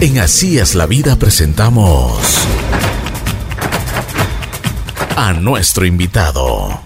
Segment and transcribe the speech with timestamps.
[0.00, 2.46] En Así es la vida presentamos
[5.16, 6.80] a nuestro invitado.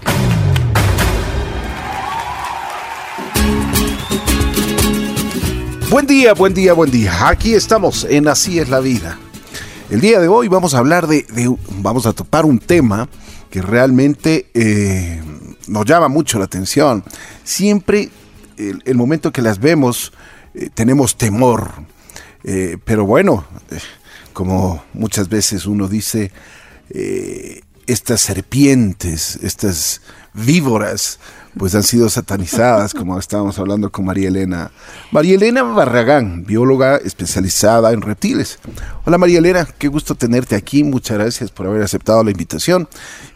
[5.91, 7.27] Buen día, buen día, buen día.
[7.27, 9.19] Aquí estamos en Así es la vida.
[9.91, 11.23] El día de hoy vamos a hablar de,
[11.69, 13.07] vamos a topar un tema
[13.51, 15.21] que realmente eh,
[15.67, 17.03] nos llama mucho la atención.
[17.43, 18.09] Siempre
[18.57, 20.13] el, momento que las vemos
[20.55, 21.92] eh, tenemos temor.
[22.43, 23.45] Eh, pero bueno,
[24.33, 26.31] como muchas veces uno dice,
[27.87, 30.01] estas serpientes, estas
[30.33, 31.19] víboras,
[31.57, 34.71] pues han sido satanizadas, como estábamos hablando con María Elena.
[35.11, 38.59] María Elena Barragán, bióloga especializada en reptiles.
[39.05, 42.87] Hola María Elena, qué gusto tenerte aquí, muchas gracias por haber aceptado la invitación.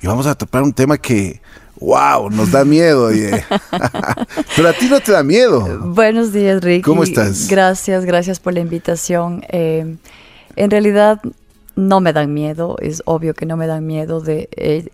[0.01, 1.41] Y vamos a topar un tema que,
[1.80, 3.09] wow, nos da miedo.
[4.55, 5.80] Pero a ti no te da miedo.
[5.85, 6.81] Buenos días, Ricky.
[6.81, 7.48] ¿Cómo estás?
[7.48, 9.44] Gracias, gracias por la invitación.
[9.49, 9.98] Eh,
[10.55, 11.21] en realidad
[11.76, 14.21] no me dan miedo, es obvio que no me dan miedo.
[14.21, 14.49] De,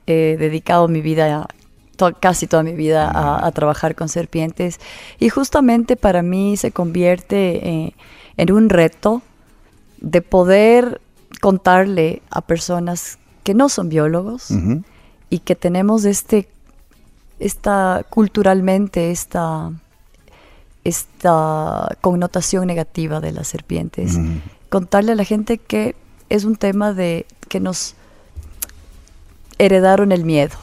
[0.05, 1.47] he dedicado mi vida
[2.19, 3.11] casi toda mi vida
[3.45, 4.79] a, trabajar con serpientes
[5.19, 7.95] y justamente para mí se convierte eh,
[8.37, 9.21] en un reto
[9.99, 11.01] de poder
[11.39, 14.49] contarle a personas que no son biólogos
[15.29, 16.47] y que tenemos este,
[17.43, 19.71] esta culturalmente esta,
[20.83, 24.17] esta connotación negativa de las serpientes.
[24.69, 25.95] Contarle a la gente que
[26.29, 27.95] es un tema de que nos
[29.59, 30.55] heredaron el miedo.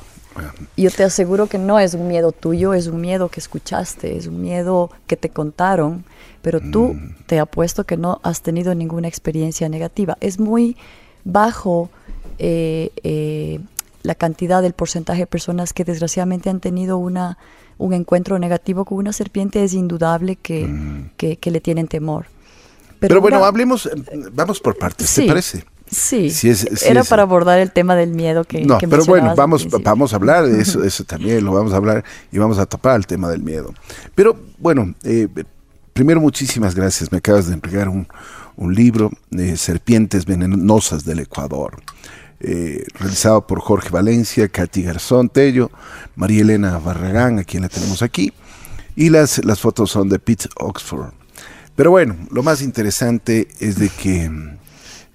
[0.76, 4.26] Yo te aseguro que no es un miedo tuyo, es un miedo que escuchaste, es
[4.26, 6.04] un miedo que te contaron,
[6.40, 7.16] pero tú mm.
[7.26, 10.16] te apuesto que no has tenido ninguna experiencia negativa.
[10.20, 10.76] Es muy
[11.24, 11.90] bajo
[12.38, 13.60] eh, eh,
[14.02, 17.38] la cantidad del porcentaje de personas que desgraciadamente han tenido una,
[17.78, 21.10] un encuentro negativo con una serpiente, es indudable que, mm.
[21.16, 22.26] que, le tienen temor.
[22.98, 23.88] Pero, bueno, hablemos,
[24.32, 25.64] vamos por partes, ¿te parece?
[25.90, 26.30] Sí,
[26.86, 30.46] era para abordar el tema del miedo que No, pero bueno, vamos, vamos a hablar
[30.46, 33.42] de eso, eso también lo vamos a hablar y vamos a tapar el tema del
[33.42, 33.74] miedo.
[34.14, 35.26] Pero bueno, eh,
[35.92, 38.06] primero muchísimas gracias, me acabas de entregar un,
[38.56, 41.82] libro de Serpientes Venenosas del Ecuador.
[42.42, 45.70] Eh, realizado por Jorge Valencia, Katy Garzón Tello,
[46.16, 48.32] María Elena Barragán, a quien la tenemos aquí,
[48.96, 51.12] y las, las fotos son de Pete Oxford.
[51.76, 54.30] Pero bueno, lo más interesante es de que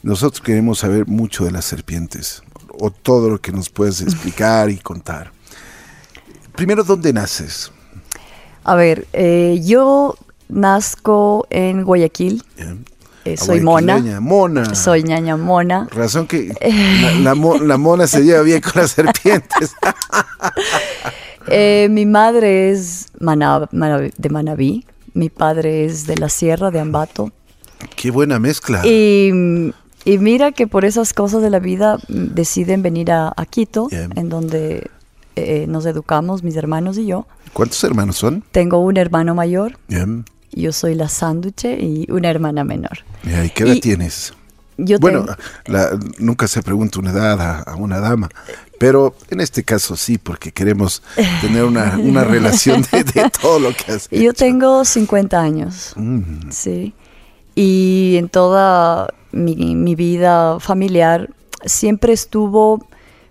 [0.04, 2.44] nosotros queremos saber mucho de las serpientes,
[2.80, 5.32] o todo lo que nos puedes explicar y contar.
[6.56, 7.72] Primero, ¿dónde naces?
[8.64, 10.16] A ver, eh, yo
[10.48, 12.44] nazco en Guayaquil.
[13.26, 14.00] Eh, soy mona.
[14.22, 14.76] Mona.
[14.76, 15.88] Soy ñaña mona.
[15.92, 16.54] Razón que
[17.22, 17.36] la,
[17.78, 19.76] mona se lleva bien con las serpientes.
[21.48, 24.84] Eh, mi madre es de Manabí.
[25.14, 27.32] Mi padre es de la sierra de Ambato.
[27.96, 28.82] Qué buena mezcla.
[28.84, 29.72] Y
[30.06, 34.30] y mira que por esas cosas de la vida mm, deciden venir a, Quito, en
[34.30, 34.90] donde
[35.36, 37.26] eh, nos educamos, mis hermanos y yo.
[37.54, 38.44] ¿Cuántos hermanos son?
[38.52, 39.78] Tengo un hermano mayor.
[40.56, 43.00] Yo soy la sánduche y una hermana menor.
[43.24, 44.34] ¿Y qué edad tienes?
[44.78, 45.26] Yo bueno,
[46.18, 48.30] nunca se pregunta una edad a, una dama,
[48.78, 51.02] pero en este caso sí, porque queremos
[51.40, 51.96] tener una,
[52.26, 56.50] relación de, todo lo que has Yo tengo 50 años, mm.
[56.52, 56.94] sí,
[57.56, 61.30] y en toda mi, vida familiar
[61.64, 62.86] siempre estuvo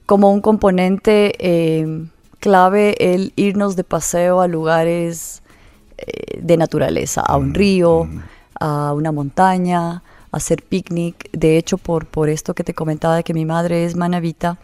[0.06, 2.06] como un componente eh,
[2.40, 5.42] clave el irnos de paseo a lugares
[6.41, 8.22] de naturaleza, a un mm, río, mm.
[8.60, 11.31] a una montaña, a hacer picnic.
[11.32, 14.59] De hecho, por, por esto que te comentaba de que mi madre es manavita,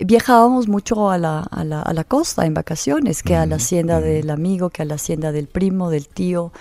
[0.00, 3.58] viajábamos mucho a la, a la, a la costa en vacaciones, que a la mm,
[3.58, 6.52] hacienda del amigo, que a la hacienda del primo, del tío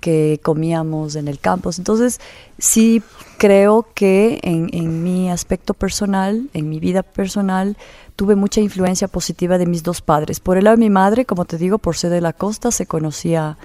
[0.00, 1.78] que comíamos en el campus.
[1.78, 2.20] Entonces,
[2.58, 3.02] sí
[3.36, 7.76] creo que en, mi aspecto personal, en mi vida personal,
[8.16, 10.40] tuve mucha influencia positiva de mis dos padres.
[10.40, 12.86] Por el lado de mi madre, como te digo, por ser de la costa, se
[12.86, 13.58] conocía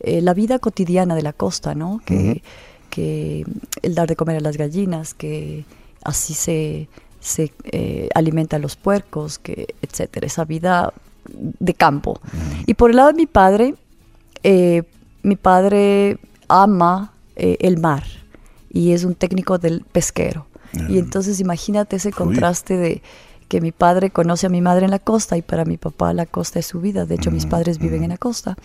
[0.00, 2.00] eh, la vida cotidiana de la costa, ¿no?
[2.04, 2.42] Que,
[2.90, 3.44] que,
[3.82, 5.64] el dar de comer a las gallinas, que
[6.04, 6.88] así se,
[7.20, 10.92] se eh, alimenta a los puercos, que, etcétera, esa vida
[11.28, 12.20] de campo.
[12.66, 13.74] Y por el lado de mi padre,
[14.42, 14.84] eh,
[15.26, 18.04] mi padre ama eh, el mar
[18.70, 20.46] y es un técnico del pesquero.
[20.90, 23.02] Y entonces imagínate ese contraste de
[23.48, 26.26] que mi padre conoce a mi madre en la costa y para mi papá la
[26.26, 27.06] costa es su vida.
[27.06, 28.56] De hecho, mis padres viven en la costa.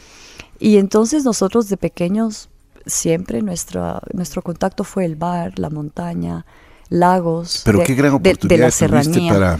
[0.59, 2.49] Y entonces nosotros de pequeños
[2.85, 6.45] siempre nuestra, nuestro contacto fue el mar, la montaña,
[6.89, 7.61] lagos.
[7.63, 9.57] Pero qué gran oportunidad de, para,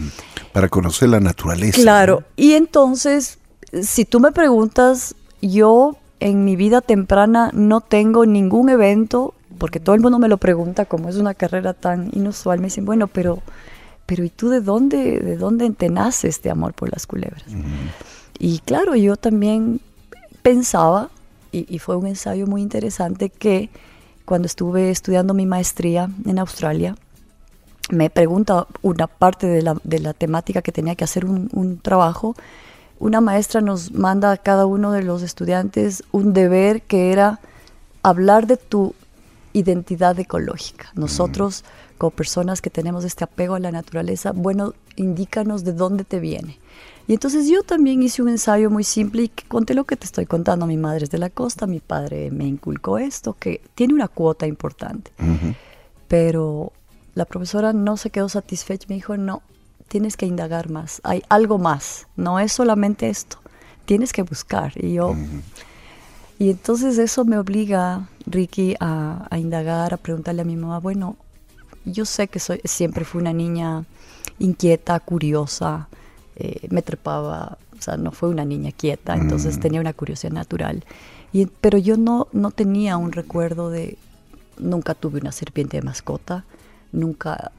[0.52, 1.80] para conocer la naturaleza.
[1.80, 2.24] Claro.
[2.36, 3.38] Y entonces,
[3.82, 5.96] si tú me preguntas, yo
[6.28, 10.86] en mi vida temprana no tengo ningún evento porque todo el mundo me lo pregunta,
[10.86, 13.42] como es una carrera tan inusual, me dicen, bueno, pero,
[14.06, 17.44] pero ¿y tú de dónde, de dónde te nace este amor por las culebras?
[18.38, 19.80] Y claro, yo también
[20.42, 21.10] pensaba,
[21.52, 23.70] y, fue un ensayo muy interesante, que
[24.24, 26.96] cuando estuve estudiando mi maestría en Australia,
[27.90, 31.78] me pregunta una parte de la, de la temática que tenía que hacer un, un
[31.78, 32.34] trabajo,
[33.02, 37.40] una maestra nos manda a cada uno de los estudiantes un deber que era
[38.04, 38.94] hablar de tu
[39.52, 40.92] identidad ecológica.
[40.94, 41.64] Nosotros,
[41.98, 46.60] como personas que tenemos este apego a la naturaleza, bueno, indícanos de dónde te viene.
[47.08, 50.26] Y entonces yo también hice un ensayo muy simple y conté lo que te estoy
[50.26, 50.68] contando.
[50.68, 54.46] Mi madre es de la costa, mi padre me inculcó esto, que tiene una cuota
[54.46, 55.10] importante.
[56.06, 56.72] Pero
[57.16, 59.42] la profesora no se quedó satisfecha, me dijo, no,
[59.92, 63.36] tienes que indagar más, hay algo más, no es solamente esto,
[63.84, 64.72] tienes que buscar.
[64.76, 65.14] Y yo...
[66.38, 71.16] Y entonces eso me obliga, Ricky, a, indagar, a preguntarle a mi mamá, bueno,
[71.84, 73.84] yo sé que soy, siempre fui una niña
[74.38, 75.88] inquieta, curiosa,
[76.36, 79.60] eh, me trepaba, o sea, no fue una niña quieta, entonces mm.
[79.60, 80.84] tenía una curiosidad natural.
[81.32, 83.98] Y, pero yo no, no tenía un recuerdo de,
[84.58, 86.44] nunca tuve una serpiente de mascota,
[86.92, 87.52] nunca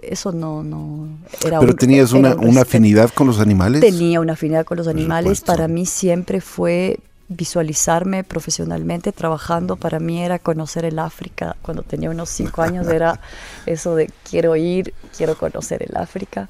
[0.00, 1.08] eso no, no
[1.44, 3.80] era Pero tenías una, una, afinidad con los animales.
[3.80, 5.40] Tenía una afinidad con los animales.
[5.40, 6.98] Para mí siempre fue
[7.28, 11.56] visualizarme profesionalmente trabajando para mí era conocer el África.
[11.62, 13.20] Cuando tenía unos cinco años era
[13.66, 16.48] eso de quiero ir, quiero conocer el África.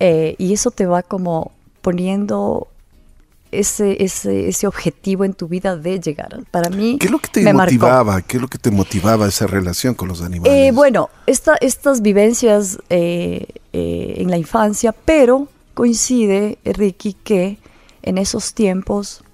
[0.00, 2.68] Eh, y eso te va como poniendo
[3.58, 6.44] ese, ese, ese, objetivo en tu vida de llegar.
[6.50, 6.98] Para mí.
[6.98, 8.22] ¿Qué es lo que te motivaba?
[8.22, 10.52] ¿Qué es lo que te motivaba esa relación con los animales?
[10.52, 17.58] Eh, bueno, esta, estas vivencias eh, en la infancia, pero coincide, Ricky, que
[18.02, 19.24] en esos tiempos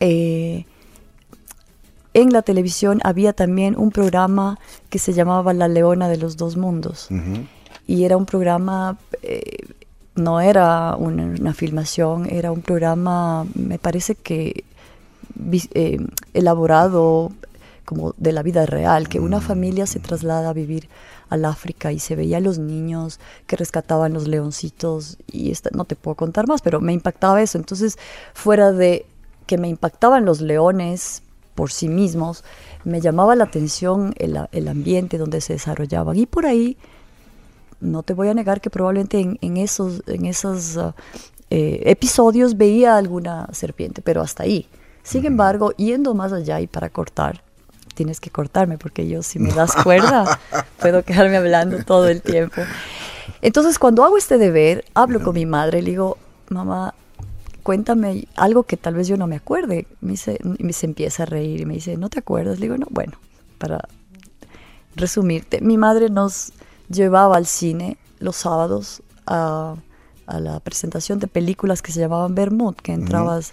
[0.00, 0.66] eh,
[2.12, 4.58] en la televisión había también un programa
[4.88, 7.08] que se llamaba La Leona de los Dos Mundos.
[7.86, 9.42] Y era un programa, eh,
[10.14, 14.64] no era una, filmación, era un programa, me parece que
[15.74, 15.98] eh,
[16.32, 17.32] elaborado
[17.84, 19.42] como de la vida real, que una mm.
[19.42, 20.88] familia se traslada a vivir
[21.28, 25.96] al África y se veía a los niños que rescataban los leoncitos y no te
[25.96, 27.58] puedo contar más, pero me impactaba eso.
[27.58, 27.98] Entonces,
[28.34, 29.06] fuera de
[29.46, 31.22] que me impactaban los leones
[31.54, 32.44] por sí mismos,
[32.84, 36.16] me llamaba la atención el, ambiente donde se desarrollaban.
[36.16, 36.76] Y por ahí,
[37.84, 40.92] no te voy a negar que probablemente en, esos, en esos uh,
[41.50, 44.66] eh, episodios veía alguna serpiente, pero hasta ahí.
[45.02, 47.42] Sin embargo, yendo más allá y para cortar,
[47.94, 50.40] tienes que cortarme porque yo si me das cuerda
[50.80, 52.62] puedo quedarme hablando todo el tiempo.
[53.42, 56.94] Entonces cuando hago este deber, hablo con mi madre, le digo, mamá,
[57.62, 59.86] cuéntame algo que tal vez yo no me acuerde.
[60.00, 62.58] Me dice, me se empieza a reír y me dice, ¿no te acuerdas?
[62.58, 63.12] Le digo, no, bueno,
[63.58, 63.80] para
[64.96, 66.52] resumirte, mi madre nos
[66.94, 69.76] llevaba al cine los sábados a,
[70.26, 73.52] la presentación de películas que se llamaban Bermud, que entrabas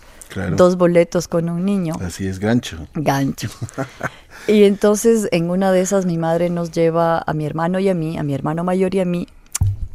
[0.56, 1.96] dos boletos con un niño.
[2.00, 2.88] Así es, gancho.
[2.94, 3.50] Gancho.
[4.48, 7.94] y entonces en una de esas mi madre nos lleva a mi hermano y a
[7.94, 9.28] mí, a mi hermano mayor y a mí,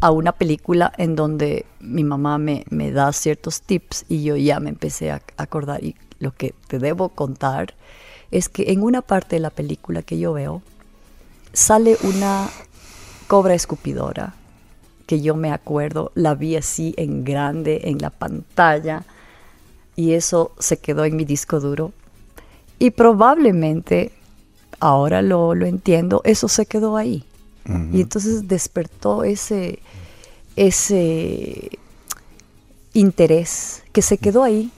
[0.00, 4.60] a una película en donde mi mamá me, me da ciertos tips y yo ya
[4.60, 5.82] me empecé a acordar.
[5.82, 7.74] Y lo que te debo contar
[8.30, 10.60] es que en una parte de la película que yo veo
[11.52, 12.50] sale una
[13.26, 14.34] cobra escupidora
[15.06, 19.04] que yo me acuerdo, la vi así en grande en la pantalla
[19.94, 21.92] y eso se quedó en mi disco duro.
[22.78, 24.12] Y probablemente,
[24.80, 27.24] ahora lo, lo entiendo, eso se quedó ahí.
[27.92, 29.80] Y entonces despertó ese,
[30.54, 31.80] ese
[32.92, 34.70] interés que se quedó ahí.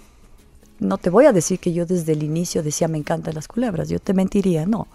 [0.78, 3.90] No te voy a decir que yo desde el inicio decía me encantan las culebras,
[3.90, 4.88] yo te mentiría, no.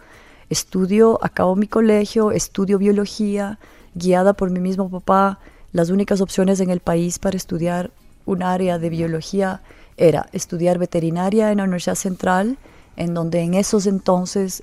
[0.53, 3.57] Estudio, acabo mi colegio, estudio biología,
[3.95, 5.39] guiada por mi mismo papá.
[5.71, 7.89] Las únicas opciones en el país para estudiar
[8.27, 9.63] un área de biología
[9.97, 12.59] era estudiar veterinaria en la Universidad Central,
[12.97, 14.61] en donde en esos entonces,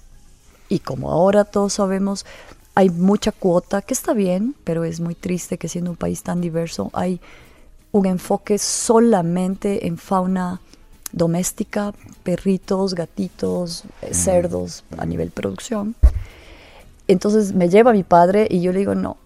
[0.68, 2.25] y como ahora todos sabemos,
[2.76, 6.40] hay mucha cuota, que está bien, pero es muy triste que siendo un país tan
[6.40, 7.20] diverso hay
[7.90, 10.61] un enfoque solamente en fauna
[11.12, 15.95] doméstica, perritos, gatitos, eh, cerdos a nivel producción.
[17.09, 19.17] Entonces me lleva mi padre y yo le digo, no,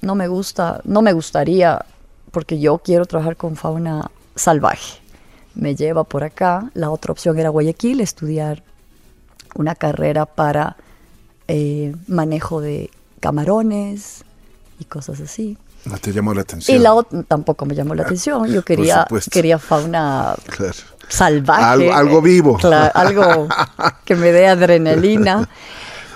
[0.00, 1.84] no me gusta, no me gustaría,
[2.30, 5.00] porque yo quiero trabajar con fauna salvaje.
[5.54, 6.70] Me lleva por acá.
[6.74, 8.62] La otra opción era Guayaquil, estudiar
[9.54, 10.76] una carrera para
[11.48, 12.90] eh, manejo de
[13.20, 14.24] camarones
[14.78, 15.56] y cosas así.
[15.84, 16.76] No te llamó la atención.
[16.76, 16.94] Y la
[17.28, 18.46] tampoco me llamó la ah, atención.
[18.48, 20.34] Yo quería, quería fauna
[21.08, 21.90] salvaje.
[21.90, 22.58] algo vivo.
[22.94, 23.48] algo
[24.04, 25.48] que me dé adrenalina.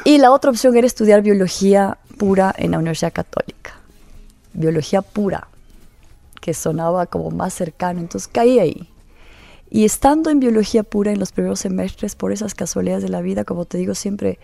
[0.04, 3.72] Y la otra opción era estudiar biología pura en la Universidad Católica.
[4.52, 5.48] Biología pura,
[6.40, 8.00] que sonaba como más cercano.
[8.00, 8.88] Entonces caí ahí.
[9.70, 13.44] Y estando en biología pura en los primeros semestres, por esas casualidades de la vida,
[13.44, 14.40] como te digo, siempre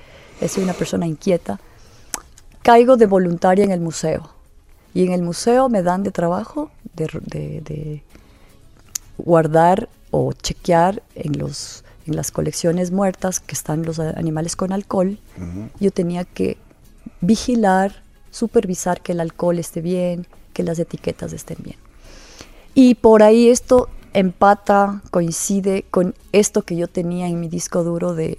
[0.46, 1.58] soy una persona inquieta,
[2.62, 4.30] caigo de voluntaria en el museo.
[4.94, 8.02] Y en el museo me dan de trabajo de,
[9.18, 15.18] guardar o chequear en, los, en las colecciones muertas que están los animales con alcohol.
[15.78, 16.56] Yo tenía que
[17.20, 21.76] vigilar, supervisar que el alcohol esté bien, que las etiquetas estén bien.
[22.74, 28.14] Y por ahí esto empata, coincide con esto que yo tenía en mi disco duro
[28.14, 28.38] de,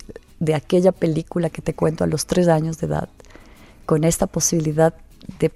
[0.55, 3.09] aquella película que te cuento a los tres años de edad,
[3.85, 4.95] con esta posibilidad
[5.39, 5.51] de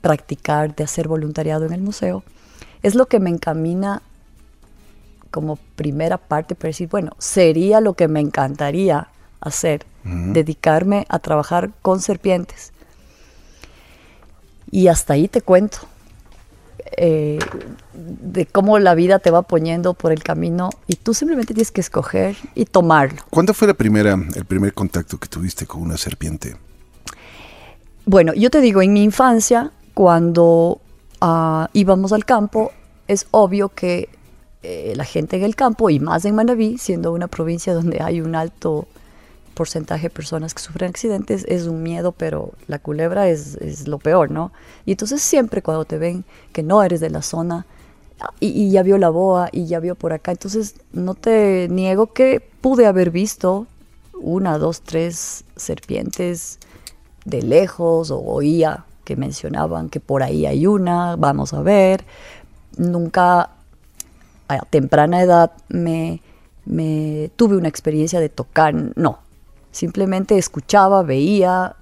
[0.00, 2.22] practicar, de hacer voluntariado en el museo,
[2.84, 4.02] es lo que me encamina
[5.32, 9.08] como primera parte para decir, bueno, sería lo que me encantaría
[9.40, 12.72] hacer, dedicarme a trabajar con serpientes.
[14.70, 15.78] Y hasta ahí te cuento.
[16.96, 17.38] Eh,
[17.94, 21.80] de cómo la vida te va poniendo por el camino y tú simplemente tienes que
[21.80, 23.22] escoger y tomarlo.
[23.30, 26.56] ¿Cuándo fue la primera, el primer contacto que tuviste con una serpiente?
[28.04, 30.80] Bueno, yo te digo, en mi infancia, cuando
[31.20, 32.72] ah, íbamos al campo,
[33.08, 34.08] es obvio que
[34.62, 38.20] eh, la gente en el campo, y más en Manabí, siendo una provincia donde hay
[38.20, 38.86] un alto
[39.54, 44.30] porcentaje de personas que sufren accidentes es un miedo, pero la culebra es, lo peor,
[44.30, 44.52] ¿no?
[44.86, 47.66] Y entonces siempre cuando te ven que no eres de la zona
[48.40, 52.40] y, ya vio la boa y ya vio por acá, entonces no te niego que
[52.60, 53.66] pude haber visto
[54.14, 56.58] una, dos, tres serpientes
[57.24, 62.04] de lejos o oía que mencionaban que por ahí hay una, vamos a ver.
[62.76, 63.50] Nunca
[64.54, 66.20] a temprana edad me,
[66.64, 69.20] me tuve una experiencia de tocar, no,
[69.72, 71.74] Simplemente escuchaba, veía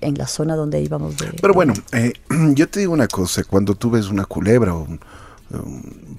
[0.00, 1.16] en la zona donde íbamos.
[1.16, 2.12] De, Pero bueno, eh,
[2.54, 4.74] yo te digo una cosa, cuando tú ves una culebra,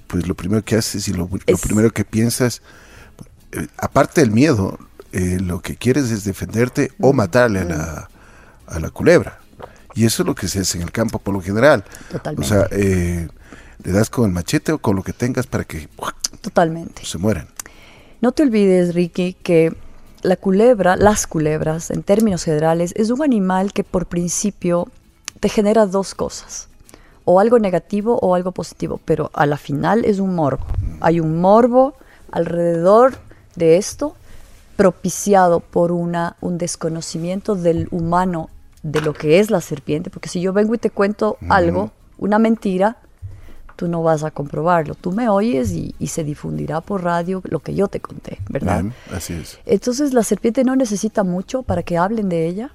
[0.06, 2.62] pues lo primero que haces y lo, primero que piensas,
[3.52, 4.78] eh, aparte del miedo,
[5.12, 8.08] eh, lo que quieres es defenderte o matarle a la,
[8.66, 9.40] a la culebra.
[9.94, 11.84] Y eso es lo que se hace en el campo por lo general.
[12.10, 12.46] Totalmente.
[12.46, 12.66] O sea,
[13.84, 15.88] le das con el machete o con lo que tengas para que
[16.40, 17.04] Totalmente.
[17.04, 17.48] se mueran.
[18.20, 19.74] No te olvides, Ricky, que
[20.22, 24.88] la culebra, las culebras, en términos generales, es un animal que por principio
[25.40, 26.68] te genera dos cosas,
[27.24, 30.66] o algo negativo o algo positivo, pero a la final es un morbo.
[31.00, 31.94] Hay un morbo
[32.32, 33.14] alrededor
[33.54, 34.16] de esto
[34.76, 38.50] propiciado por una, un desconocimiento del humano
[38.82, 42.38] de lo que es la serpiente, porque si yo vengo y te cuento algo, una
[42.38, 42.96] mentira,
[43.78, 44.96] tú no vas a comprobarlo.
[44.96, 48.86] Tú me oyes y, se difundirá por radio lo que yo te conté, ¿verdad?
[49.14, 49.60] así es.
[49.66, 52.72] Entonces la serpiente no necesita mucho para que hablen de ella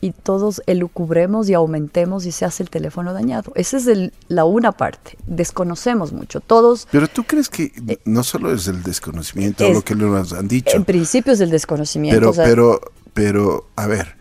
[0.00, 3.50] y todos elucubremos y aumentemos y se hace el teléfono dañado.
[3.56, 5.18] Esa es la una parte.
[5.26, 6.40] Desconocemos mucho.
[6.40, 6.86] Todos.
[6.92, 10.76] Pero tú crees que eh, no solo es el desconocimiento, lo que nos han dicho.
[10.76, 12.32] En principio es el desconocimiento.
[12.32, 12.80] Pero, pero,
[13.12, 14.14] pero, a ver,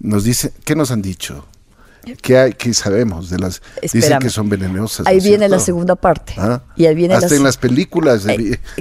[0.00, 1.46] nos dice, ¿qué nos han dicho?
[2.16, 3.62] ¿Qué, hay, qué sabemos de las?
[3.82, 5.06] Dicen que son venenosas.
[5.06, 6.34] Ahí viene la segunda parte.
[6.36, 6.62] ¿Ah?
[6.76, 8.26] Y ahí viene Hasta en las películas.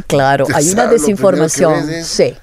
[0.07, 1.85] claro, hay una desinformación.
[2.03, 2.33] Sí.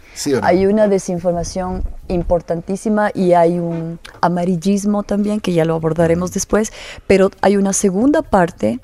[0.42, 6.72] hay una desinformación importantísima y hay un amarillismo también, que ya lo abordaremos después,
[7.06, 8.80] pero hay una segunda parte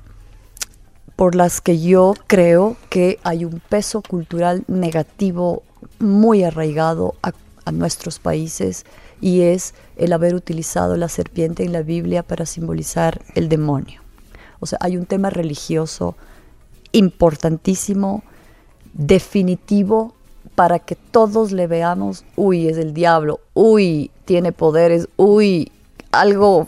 [1.21, 5.62] por las que yo creo que hay un peso cultural negativo
[5.99, 7.33] muy arraigado a,
[7.72, 8.84] nuestros países
[9.20, 14.00] y es el haber utilizado la serpiente en la Biblia para simbolizar el demonio.
[14.60, 16.16] O sea, hay un tema religioso
[16.92, 18.22] importantísimo,
[18.92, 20.14] definitivo,
[20.54, 25.72] para que todos le veamos, uy, es el diablo, uy, tiene poderes, uy,
[26.12, 26.66] algo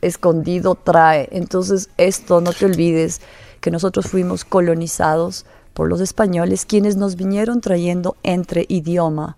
[0.00, 1.28] escondido trae.
[1.32, 3.20] Entonces, esto no te olvides
[3.60, 9.36] que nosotros fuimos colonizados por los españoles, quienes nos vinieron trayendo entre idioma,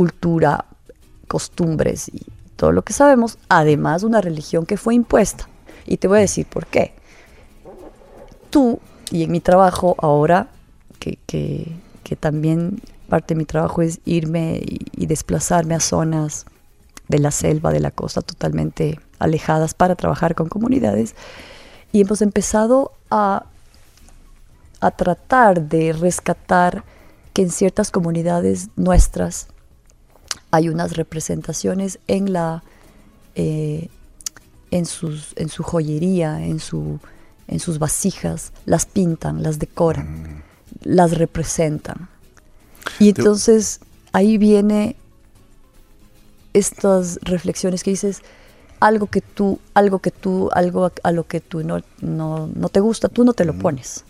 [0.00, 0.64] cultura,
[1.28, 2.22] costumbres y
[2.56, 5.46] todo lo que sabemos, además una religión que fue impuesta.
[5.84, 6.94] Y te voy a decir por qué.
[8.48, 8.80] Tú,
[9.10, 10.48] y en mi trabajo ahora,
[10.98, 11.18] que,
[12.18, 12.80] también
[13.10, 16.46] parte de mi trabajo es irme y, desplazarme a zonas
[17.08, 21.14] de la selva, de la costa, totalmente alejadas para trabajar con comunidades,
[21.92, 23.44] y hemos empezado a,
[24.80, 26.84] a tratar de rescatar
[27.34, 29.48] que en ciertas comunidades nuestras
[30.50, 32.62] hay unas representaciones en la
[33.34, 33.88] eh,
[34.70, 36.98] en sus en su joyería en su
[37.48, 40.42] en sus vasijas las pintan las decoran mm.
[40.82, 42.08] las representan
[42.98, 43.80] y entonces
[44.12, 44.96] ahí viene
[46.52, 48.22] estas reflexiones que dices,
[48.80, 52.80] algo que tú, algo que tú, algo a, lo que tú no, no, no, te
[52.80, 54.04] gusta, tú no te lo pones.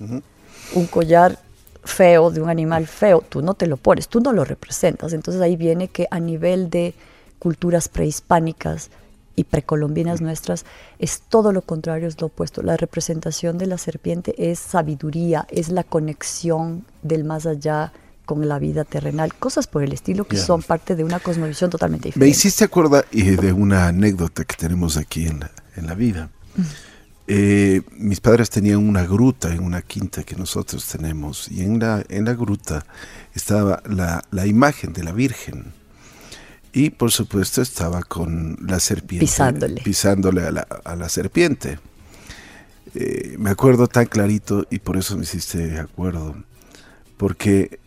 [0.74, 1.38] Un collar
[1.84, 5.12] feo de un animal feo, tú no te lo pones, tú no lo representas.
[5.12, 6.94] Entonces ahí viene que a nivel de
[7.38, 8.90] culturas prehispánicas
[9.36, 10.66] y precolombinas nuestras
[10.98, 12.62] es todo lo contrario, es lo opuesto.
[12.62, 17.92] La representación de la serpiente es sabiduría, es la conexión del más allá
[18.26, 22.08] con la vida terrenal, cosas por el estilo que son parte de una cosmovisión totalmente
[22.08, 22.24] diferente.
[22.24, 26.30] Me hiciste acordar de una anécdota que tenemos aquí en la, en la vida.
[26.54, 26.62] Mm.
[27.32, 32.04] Eh, mis padres tenían una gruta en una quinta que nosotros tenemos y en la,
[32.08, 32.84] en la gruta
[33.36, 35.66] estaba la, la imagen de la Virgen
[36.72, 41.78] y por supuesto estaba con la serpiente pisándole, pisándole a, la, a la serpiente.
[42.96, 46.34] Eh, me acuerdo tan clarito y por eso me hiciste de acuerdo,
[47.16, 47.78] porque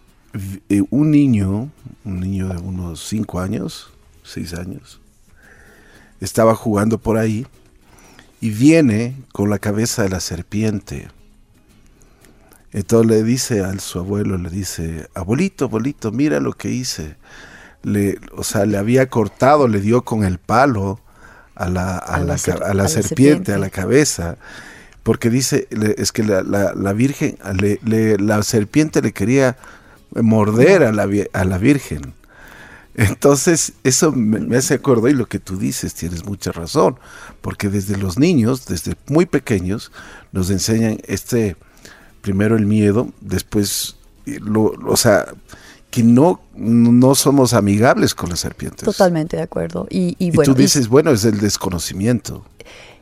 [0.69, 1.69] eh, un niño,
[2.05, 3.91] un niño de unos 5 años,
[4.23, 5.01] 6 años,
[6.21, 7.45] estaba jugando por ahí
[8.43, 11.07] y viene con la cabeza de la serpiente.
[12.73, 17.15] Entonces le dice a su abuelo, le dice, abuelito, abuelito, mira lo que hice.
[17.83, 20.99] Le, o sea, le había cortado, le dio con el palo
[21.55, 22.37] a la, a, la,
[22.89, 24.35] serpiente, a la cabeza,
[25.03, 27.37] porque dice, es que la, la Virgen,
[28.19, 29.55] la serpiente le quería
[30.21, 32.13] morder a la, a la Virgen.
[32.95, 36.99] Entonces, eso me, hace acordar y lo que tú dices, tienes mucha razón,
[37.41, 39.91] porque desde los niños, desde muy pequeños,
[40.31, 41.55] nos enseñan este,
[42.21, 43.95] primero el miedo, después,
[44.25, 45.25] lo, o sea,
[45.89, 48.83] que no, no somos amigables con las serpientes.
[48.83, 49.87] Totalmente de acuerdo.
[49.89, 52.43] Y, y, tú dices, bueno, es el desconocimiento.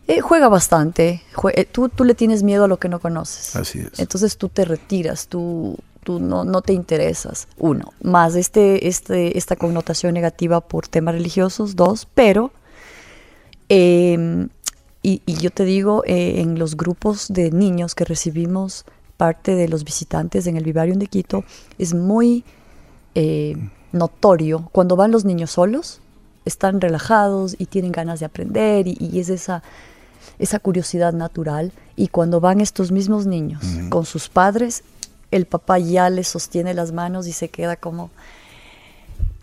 [0.07, 1.24] Eh, juega bastante.
[1.53, 3.55] Eh, tú, tú le tienes miedo a lo que no conoces.
[3.55, 3.98] Así es.
[3.98, 9.55] Entonces tú te retiras, tú tú no, no te interesas, uno, más este, este, esta
[9.55, 12.51] connotación negativa por temas religiosos, dos, pero,
[13.70, 14.50] em,
[15.03, 18.85] y, yo te digo, eh, en los grupos de niños que recibimos
[19.18, 21.44] parte de los visitantes en el vivarium de Quito,
[21.77, 22.44] es muy
[23.16, 23.55] eh,
[23.92, 24.70] notorio.
[24.72, 26.01] Cuando van los niños solos,
[26.46, 29.64] están relajados y tienen ganas de aprender y, es esa,
[30.40, 31.72] esa curiosidad natural.
[31.96, 34.83] Y cuando van estos mismos niños con sus padres,
[35.31, 38.11] el papá ya le sostiene las manos y se queda como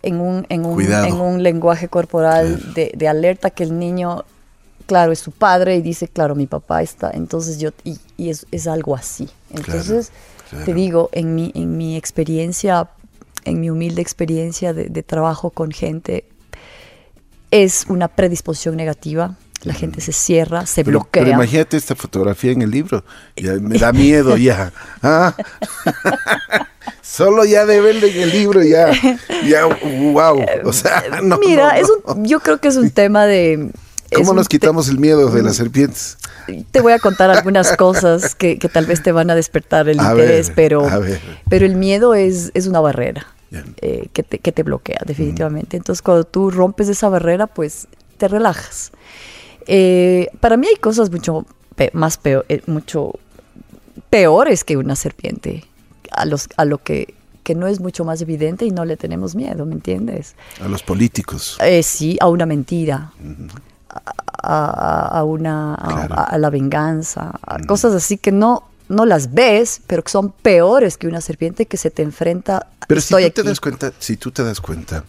[0.01, 4.23] en un, en un, en un lenguaje corporal de, alerta que el niño,
[4.85, 7.11] claro, es su padre y dice, claro, mi papá está.
[7.11, 7.99] Entonces yo, y,
[8.29, 9.29] es, algo así.
[9.51, 10.11] Entonces,
[10.63, 12.89] te digo, en mi, en mi experiencia,
[13.43, 16.25] en mi humilde experiencia de, de trabajo con gente,
[17.51, 21.23] es una predisposición negativa la gente se cierra, se bloquea.
[21.23, 23.03] Pero imagínate esta fotografía en el libro.
[23.61, 24.71] me da miedo ya.
[25.03, 25.35] Ah.
[27.01, 28.91] Solo ya de verlo en el libro ya,
[29.45, 30.45] ya, wow.
[30.63, 31.03] O sea,
[31.39, 31.75] Mira,
[32.17, 33.71] yo creo que es un tema de...
[34.13, 36.17] ¿Cómo nos quitamos el miedo de las serpientes?
[36.71, 40.51] Te voy a contar algunas cosas que, tal vez te van a despertar el interés,
[40.55, 40.87] pero,
[41.47, 43.27] pero el miedo es, es una barrera
[43.81, 45.77] eh, que, te, que te bloquea definitivamente.
[45.77, 48.91] Entonces cuando tú rompes esa barrera, pues te relajas.
[49.71, 51.45] Eh, para mí hay cosas mucho
[51.93, 53.13] más peor, eh, mucho
[54.09, 55.63] peores que una serpiente,
[56.11, 59.35] a, los, a lo que, que no es mucho más evidente y no le tenemos
[59.35, 60.33] miedo, ¿me entiendes?
[60.59, 61.55] A los políticos.
[61.61, 63.13] Eh, sí, a una mentira.
[64.41, 70.09] a, una a, la venganza, a cosas así que no no las ves, pero que
[70.09, 72.65] son peores que una serpiente que se te enfrenta.
[72.87, 75.03] Pero si tú te das cuenta, si tú te das cuenta,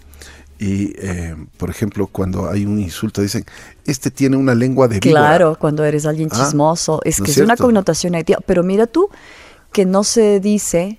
[0.60, 3.46] y, eh, por ejemplo, cuando hay un insulto, dicen,
[3.86, 5.22] este tiene una lengua de víbora.
[5.22, 7.00] Claro, cuando eres alguien ah, chismoso.
[7.02, 8.40] es que es, una connotación negativa.
[8.44, 9.08] Pero mira tú,
[9.72, 10.98] que no se dice,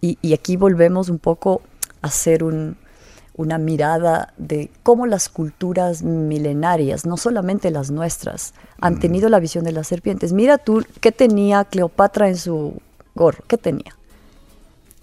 [0.00, 1.62] y, aquí volvemos un poco
[2.00, 9.00] a hacer una mirada de cómo las culturas milenarias, no solamente las nuestras, han mm.
[9.00, 10.32] tenido la visión de las serpientes.
[10.32, 12.80] Mira tú, ¿qué tenía Cleopatra en su
[13.16, 13.42] gorro?
[13.48, 13.96] ¿Qué tenía?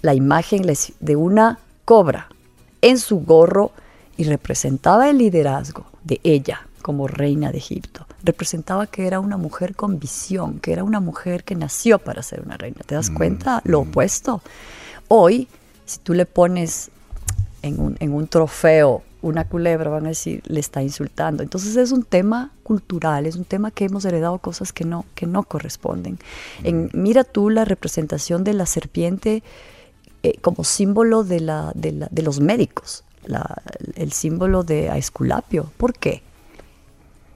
[0.02, 0.62] La imagen
[1.02, 2.30] de una cobra
[2.82, 3.74] en su gorro
[4.20, 8.06] y representaba el liderazgo de ella como reina de Egipto.
[8.22, 12.42] Representaba que era una mujer con visión, que era una mujer que nació para ser
[12.42, 12.82] una reina.
[12.86, 13.62] ¿Te das mm, cuenta?
[13.64, 13.88] Lo mm.
[13.88, 14.42] opuesto.
[15.08, 15.48] Hoy,
[15.86, 16.92] si tú le pones
[17.62, 21.42] en un, en un trofeo una culebra, van a decir, le está insultando.
[21.42, 25.28] Entonces es un tema cultural, es un tema que hemos heredado cosas que no, que
[25.28, 26.20] no corresponden.
[26.66, 26.90] En, mm.
[26.92, 29.44] mira tú la representación de la serpiente
[30.24, 33.06] eh, como símbolo de, la, de, la, de los médicos
[33.96, 35.72] el símbolo de Aesculapio.
[35.78, 36.24] ¿Por qué?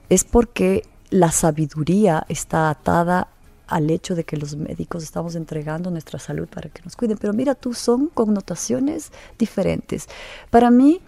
[0.08, 3.28] Es porque la sabiduría está atada
[3.66, 7.18] al hecho de que los médicos estamos entregando nuestra salud para que nos cuiden.
[7.18, 10.08] Pero mira tú, son connotaciones diferentes.
[10.50, 11.00] Para mí,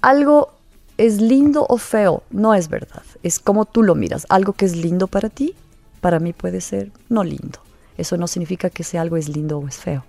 [0.00, 0.52] algo
[0.98, 3.02] es lindo o feo, no es verdad.
[3.22, 4.26] Es como tú lo miras.
[4.28, 5.54] Algo que es lindo para ti,
[6.00, 7.58] para mí puede ser no lindo.
[7.96, 10.04] Eso no significa que sea algo es lindo o es feo.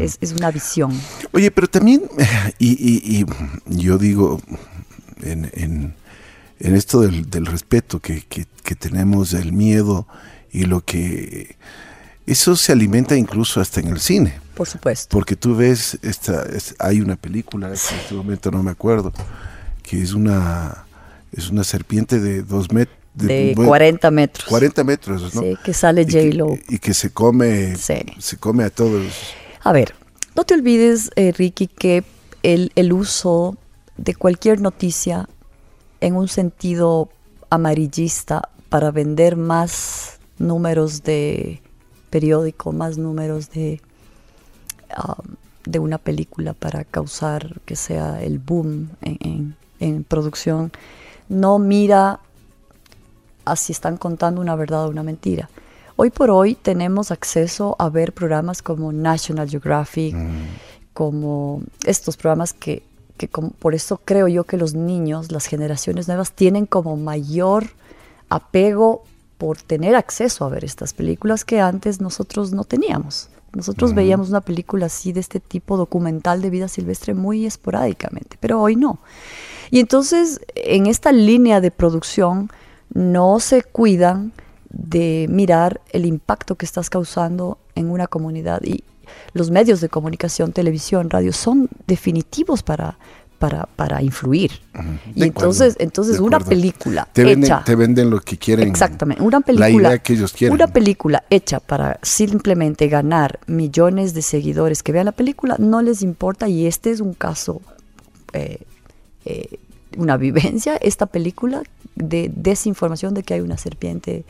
[0.00, 0.92] Es, es, una visión.
[1.32, 2.02] Oye, pero también,
[2.58, 3.26] y, y,
[3.66, 4.40] yo digo,
[5.22, 5.94] en, en,
[6.60, 10.06] en esto del, del respeto que, que, que, tenemos, el miedo
[10.52, 11.56] y lo que...
[12.26, 14.40] Eso se alimenta incluso hasta en el cine.
[14.54, 15.08] Por supuesto.
[15.10, 19.12] Porque tú ves, esta, es, hay una película, en este momento no me acuerdo,
[19.82, 20.86] que es una,
[21.32, 22.96] es una serpiente de dos metros.
[23.12, 24.48] De, de bueno, 40 metros.
[24.48, 25.42] 40 metros, ¿no?
[25.42, 26.54] Sí, que sale J-Lo.
[26.68, 27.94] Y, y, que se come, sí.
[28.18, 29.12] se come a todos.
[29.66, 29.94] A ver,
[30.36, 32.04] no te olvides, eh, Ricky, que
[32.42, 33.56] el, el uso
[33.96, 35.26] de cualquier noticia
[36.02, 37.08] en un sentido
[37.48, 41.62] amarillista para vender más números de
[42.10, 43.80] periódico, más números de,
[44.98, 50.72] um, de una película para causar que sea el boom en, en, en producción,
[51.30, 52.20] no mira
[53.46, 55.48] a si están contando una verdad o una mentira.
[55.96, 60.30] Hoy por hoy tenemos acceso a ver programas como National Geographic, mm.
[60.92, 62.82] como estos programas que,
[63.16, 67.66] que como, por eso creo yo que los niños, las generaciones nuevas, tienen como mayor
[68.28, 69.04] apego
[69.38, 73.28] por tener acceso a ver estas películas que antes nosotros no teníamos.
[73.52, 73.94] Nosotros mm.
[73.94, 78.74] veíamos una película así de este tipo documental de vida silvestre muy esporádicamente, pero hoy
[78.74, 78.98] no.
[79.70, 82.50] Y entonces en esta línea de producción
[82.92, 84.32] no se cuidan
[84.76, 88.62] de mirar el impacto que estás causando en una comunidad.
[88.62, 88.84] Y
[89.32, 92.98] los medios de comunicación, televisión, radio, son definitivos para,
[93.38, 94.50] para, para influir.
[94.74, 94.98] Uh -huh.
[95.14, 97.62] Y entonces, entonces una película Te venden, hecha...
[97.64, 98.68] te venden lo que quieren.
[98.68, 100.54] Exactamente, una película, La idea que ellos quieren.
[100.54, 106.02] una película hecha para simplemente ganar millones de seguidores que vean la película, no les
[106.02, 107.60] importa y este es un caso,
[108.32, 108.58] eh,
[109.24, 109.58] eh,
[109.96, 111.62] una vivencia, esta película
[111.94, 114.24] de desinformación de que hay una serpiente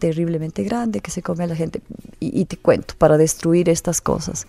[0.00, 1.80] terriblemente grande que se come a la gente.
[2.18, 4.48] Y, y, te cuento, para destruir estas cosas.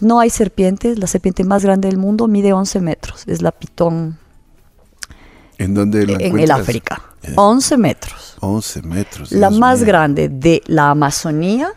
[0.00, 4.18] No hay serpientes, la serpiente más grande del mundo mide 11 metros, es la pitón.
[5.58, 7.02] ¿En dónde la En el África.
[7.22, 7.34] Yeah.
[7.36, 8.36] 11 metros.
[8.40, 9.32] 11 metros.
[9.32, 11.72] La más grande de la Amazonía,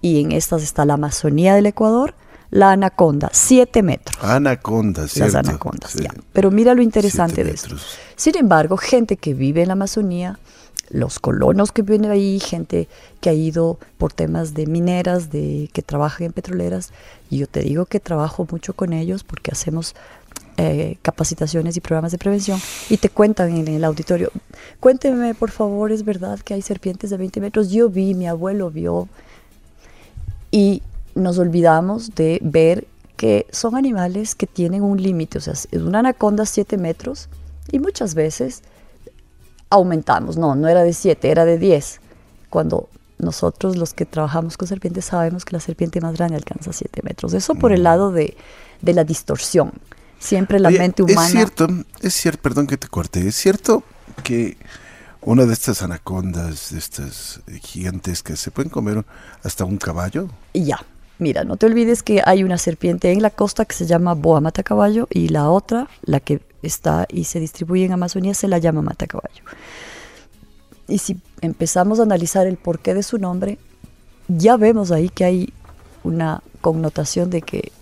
[0.00, 2.14] y en estas está la Amazonía del Ecuador,
[2.50, 4.22] la anaconda, 7 metros.
[4.22, 5.32] Anaconda, ¿cierto?
[5.32, 6.02] Las anacondas, sí.
[6.02, 6.10] ya.
[6.32, 7.76] Pero mira lo interesante de esto.
[8.16, 10.38] Sin embargo, gente que vive en la Amazonía,
[10.90, 12.88] los colonos que viven ahí, gente
[13.20, 16.92] que ha ido por temas de mineras, de que trabajan en petroleras,
[17.30, 19.94] y yo te digo que trabajo mucho con ellos porque hacemos
[20.56, 22.58] eh, capacitaciones y programas de prevención
[22.90, 24.30] y te cuentan en el auditorio,
[24.80, 28.70] cuénteme por favor, es verdad que hay serpientes de 20 metros, yo vi, mi abuelo
[28.70, 29.08] vio,
[30.50, 30.82] y
[31.14, 35.98] nos olvidamos de ver que son animales que tienen un límite, o sea, es una
[35.98, 37.28] anaconda 7 metros
[37.70, 38.62] y muchas veces
[39.70, 42.00] aumentamos, no, no era de 7, era de 10,
[42.50, 47.00] cuando nosotros los que trabajamos con serpientes sabemos que la serpiente más grande alcanza 7
[47.02, 47.34] metros.
[47.34, 48.36] Eso por el lado de,
[48.80, 49.72] de la distorsión.
[50.18, 51.26] Siempre la Oye, mente humana...
[51.26, 51.68] Es cierto,
[52.00, 53.82] es cierto, perdón que te corte, es cierto
[54.24, 54.56] que
[55.20, 59.04] una de estas anacondas, de estas gigantescas, se pueden comer
[59.42, 60.28] hasta un caballo.
[60.52, 60.84] Y ya,
[61.18, 64.40] mira, no te olvides que hay una serpiente en la costa que se llama boa
[64.40, 68.82] matacaballo y la otra, la que está y se distribuye en Amazonía, se la llama
[68.82, 69.44] matacaballo.
[70.88, 73.58] Y si empezamos a analizar el porqué de su nombre,
[74.28, 75.52] ya vemos ahí que hay
[76.02, 77.72] una connotación de que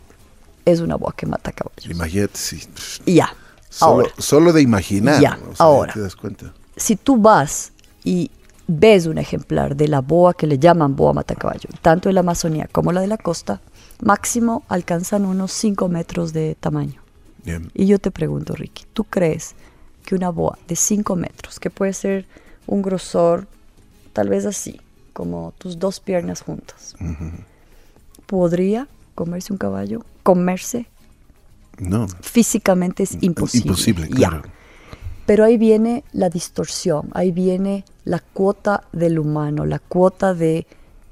[0.65, 1.87] es una boa que mata caballos.
[1.89, 2.61] Imagínate, sí.
[3.05, 3.33] Y ya,
[3.71, 4.11] Solo, ahora.
[4.19, 5.21] solo de imaginar.
[5.21, 5.93] Ya, o sea, ahora.
[5.93, 6.53] Te das cuenta.
[6.77, 7.73] Si tú vas
[8.05, 8.31] y
[8.67, 12.69] ves un ejemplar de la boa que le llaman boa matacaballo, tanto en la Amazonía
[12.73, 13.61] como la de la costa,
[14.03, 17.06] máximo alcanzan unos 5 metros de tamaño.
[17.47, 17.71] Bien.
[17.75, 19.55] Y yo te pregunto, Ricky, ¿tú crees
[20.05, 22.27] que una boa de 5 metros, que puede ser
[22.67, 23.47] un grosor
[24.13, 24.81] tal vez así,
[25.15, 27.33] como tus dos piernas juntas, Uh -huh.
[28.27, 30.05] podría comerse un caballo?
[30.23, 30.87] ¿Comerse?
[31.79, 32.07] No.
[32.21, 33.69] Físicamente es imposible.
[33.69, 34.29] Imposible, Ya.
[34.31, 34.43] claro.
[35.27, 40.67] Pero ahí viene la distorsión, ahí viene la cuota del humano, la cuota de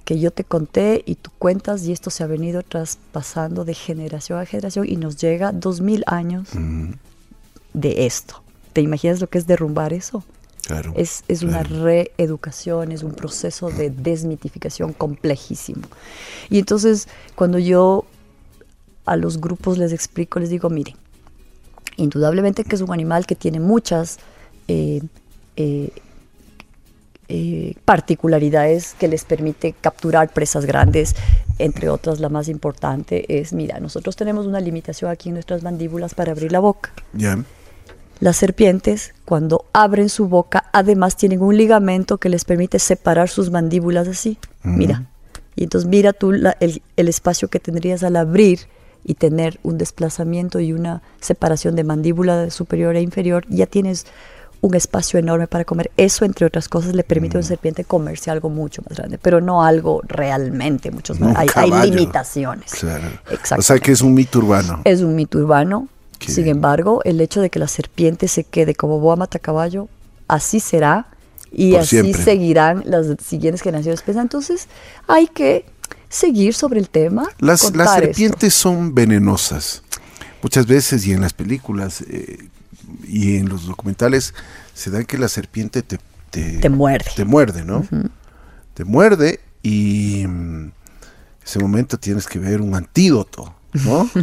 [0.05, 4.39] que yo te conté y tú cuentas y esto se ha venido traspasando de generación
[4.39, 6.49] a generación y nos llega dos mil años
[7.73, 8.43] de esto.
[8.73, 10.25] ¿Te imaginas lo que es derrumbar eso?
[10.65, 10.93] claro.
[10.97, 15.83] Es, es una reeducación, es un proceso de desmitificación complejísimo.
[16.49, 18.07] Y entonces, cuando yo
[19.05, 20.97] a los grupos les explico, les digo, miren,
[21.97, 24.19] indudablemente que es un animal que tiene muchas,
[24.69, 25.03] eh,
[25.57, 25.91] eh,
[27.29, 31.15] eh, particularidades que les permite capturar presas grandes.
[31.59, 36.15] Entre otras, la más importante es, mira, nosotros tenemos una limitación aquí en nuestras mandíbulas
[36.15, 36.91] para abrir la boca.
[37.13, 37.39] Ya.
[38.21, 43.51] Las serpientes, cuando abren su boca, además tienen un ligamento que les permite separar sus
[43.51, 44.39] mandíbulas así.
[44.63, 45.05] Mira.
[45.57, 48.61] Y entonces mira tú la- el, el espacio que tendrías al abrir
[49.05, 54.07] y tener un desplazamiento y una separación de mandíbula superior e inferior, ya tienes
[54.65, 55.91] un espacio enorme para comer.
[55.99, 59.43] Eso, entre otras cosas, le permite a una serpiente comerse algo mucho más grande, pero
[59.43, 61.33] no algo realmente mucho más.
[61.33, 62.73] Un hay, limitaciones.
[62.73, 63.05] Claro.
[63.59, 64.81] O sea que es un mito urbano.
[64.85, 65.89] Es un mito urbano.
[66.19, 69.89] Qué Sin embargo, el hecho de que la serpiente se quede como boa mata caballo,
[70.29, 71.09] así será
[71.53, 72.23] y Por así siempre.
[72.23, 74.01] seguirán las siguientes generaciones.
[74.01, 74.69] Pues, Entonces,
[75.07, 75.67] hay que
[76.09, 77.29] seguir sobre el tema.
[77.39, 78.01] Las, las esto.
[78.01, 79.83] serpientes son venenosas.
[80.43, 82.49] Muchas veces y en las películas eh,
[83.07, 84.35] y en los documentales
[84.75, 85.99] se da que la serpiente te,
[86.31, 87.11] te, Te muerde.
[87.15, 87.87] Te muerde, ¿no?
[88.75, 90.73] Te muerde y en
[91.45, 93.55] ese momento tienes que ver un antídoto,
[93.85, 94.09] ¿no?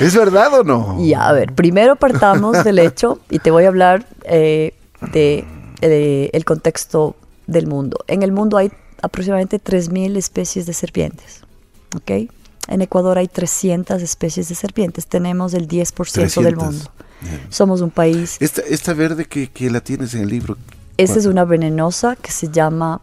[0.00, 0.96] ¿Es verdad o no?
[1.00, 4.74] Y a ver, primero partamos del hecho, y te voy a hablar eh,
[5.12, 5.44] de,
[5.80, 8.04] de el contexto del mundo.
[8.06, 8.70] En el mundo hay
[9.02, 11.42] aproximadamente 3.000 especies de serpientes.
[11.96, 12.30] ¿ok?
[12.70, 15.06] En Ecuador hay 300 especies de serpientes.
[15.06, 16.64] Tenemos el 10% del 300.
[16.64, 16.90] mundo.
[17.20, 17.40] Bien.
[17.50, 18.36] Somos un país.
[18.40, 20.56] Esta, esta verde que, que la tienes en el libro.
[20.96, 23.00] Esta es una venenosa que se llama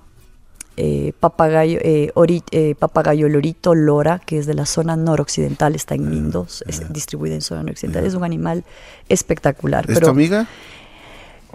[0.78, 5.96] eh, papagayo, eh, ori- eh, papagayo lorito lora, que es de la zona noroccidental, está
[5.96, 8.06] en Mindos, es distribuida en zona noroccidental.
[8.06, 8.64] Es un animal
[9.10, 9.86] espectacular.
[9.90, 10.48] ¿Es pero, tu amiga?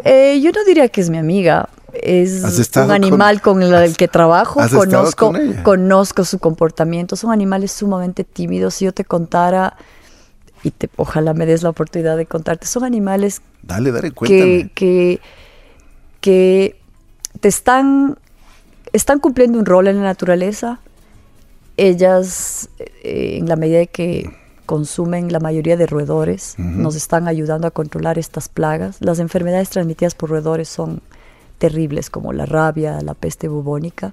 [0.05, 1.69] eh, yo no diría que es mi amiga.
[1.93, 4.61] Es ¿Has estado un animal con, el que trabajo.
[4.71, 7.17] Conozco, con conozco su comportamiento.
[7.17, 8.75] Son animales sumamente tímidos.
[8.75, 9.77] Si yo te contara,
[10.63, 15.21] y te, ojalá me des la oportunidad de contarte, son animales Dale, dale, que,
[16.21, 16.77] que
[17.41, 18.19] te están,
[18.93, 20.81] están cumpliendo un rol en la naturaleza.
[21.77, 24.31] Ellas, eh, en la medida de que
[24.67, 28.97] consumen la mayoría de roedores, nos están ayudando a controlar estas plagas.
[29.01, 31.03] Las enfermedades transmitidas por roedores son
[31.63, 34.13] terribles, como la rabia, la peste bubónica.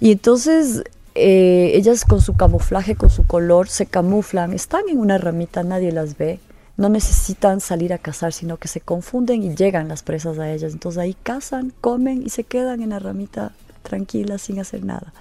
[0.00, 0.82] Y entonces
[1.14, 5.92] eh, ellas con su camuflaje, con su color, se camuflan, están en una ramita, nadie
[5.92, 6.40] las ve,
[6.78, 10.72] no necesitan salir a cazar, sino que se confunden y llegan las presas a ellas.
[10.72, 15.12] Entonces ahí cazan, comen y se quedan en la ramita tranquilas sin hacer nada.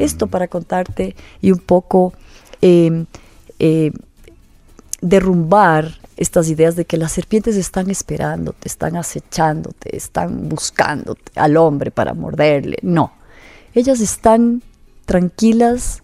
[0.00, 2.14] Esto para contarte y un poco
[2.62, 3.04] eh,
[3.60, 3.92] eh,
[5.00, 11.16] derrumbar estas ideas de que las serpientes están esperando, te están acechando, te están buscando
[11.34, 12.78] al hombre para morderle.
[12.82, 13.12] No,
[13.74, 14.62] ellas están
[15.04, 16.02] tranquilas,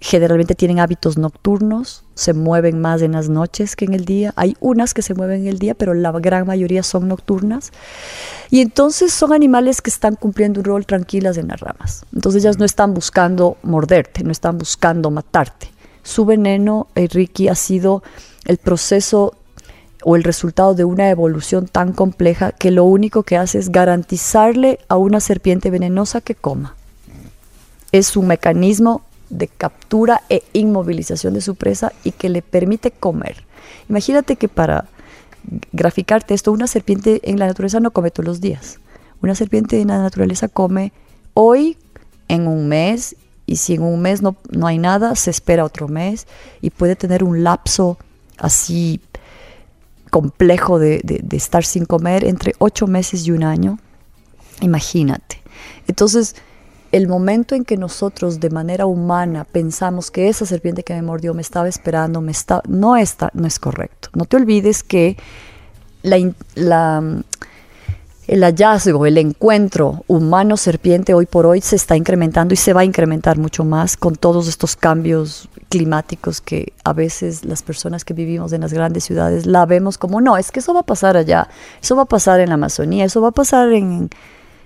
[0.00, 4.32] generalmente tienen hábitos nocturnos, se mueven más en las noches que en el día.
[4.36, 7.72] Hay unas que se mueven en el día, pero la gran mayoría son nocturnas.
[8.50, 12.06] Y entonces son animales que están cumpliendo un rol tranquilas en las ramas.
[12.14, 15.75] Entonces ellas no están buscando morderte, no están buscando matarte.
[16.06, 18.04] Su veneno, eh, Ricky, ha sido
[18.44, 19.34] el proceso
[20.04, 24.78] o el resultado de una evolución tan compleja que lo único que hace es garantizarle
[24.86, 26.76] a una serpiente venenosa que coma.
[27.90, 33.44] Es un mecanismo de captura e inmovilización de su presa y que le permite comer.
[33.88, 34.84] Imagínate que para
[35.72, 38.78] graficarte esto, una serpiente en la naturaleza no come todos los días.
[39.22, 40.92] Una serpiente en la naturaleza come
[41.34, 41.76] hoy,
[42.28, 43.16] en un mes,
[43.46, 46.26] y si en un mes no, no hay nada, se espera otro mes
[46.60, 47.96] y puede tener un lapso
[48.38, 49.00] así
[50.10, 53.78] complejo de, de- estar sin comer entre ocho meses y un año.
[54.60, 55.42] Imagínate.
[55.86, 56.34] Entonces,
[56.92, 61.34] el momento en que nosotros de manera humana pensamos que esa serpiente que me mordió
[61.34, 64.08] me estaba esperando, me está, no, está, no es correcto.
[64.14, 65.16] No te olvides que
[66.02, 67.22] la,
[68.26, 72.84] el hallazgo, el encuentro humano-serpiente hoy por hoy se está incrementando y se va a
[72.84, 78.52] incrementar mucho más con todos estos cambios climáticos que a veces las personas que vivimos
[78.52, 81.48] en las grandes ciudades la vemos como, no, es que eso va a pasar allá,
[81.80, 84.10] eso va a pasar en la Amazonía, eso va a pasar en,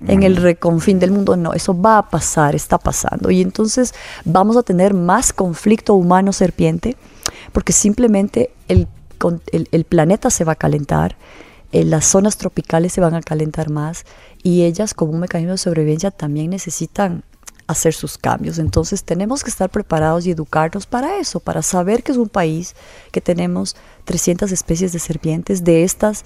[0.07, 1.37] en el reconfín del mundo.
[1.37, 3.31] No, eso va a pasar, está pasando.
[3.31, 3.95] Y entonces
[4.25, 6.97] vamos a tener más conflicto humano-serpiente
[7.53, 8.89] porque simplemente el,
[9.51, 11.17] el planeta se va a calentar,
[11.73, 14.05] eh, las zonas tropicales se van a calentar más
[14.43, 17.23] y ellas como un mecanismo de sobrevivencia también necesitan
[17.71, 18.59] hacer sus cambios.
[18.59, 22.75] Entonces tenemos que estar preparados y educarnos para eso, para saber que es un país
[23.13, 26.25] que tenemos 300 especies de serpientes, de estas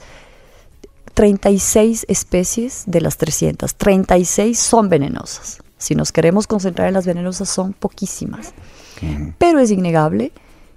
[1.13, 5.61] 36 especies de las 300, 36 son venenosas.
[5.77, 8.55] Si nos queremos concentrar en las venenosas son poquísimas.
[9.39, 10.33] Pero es innegable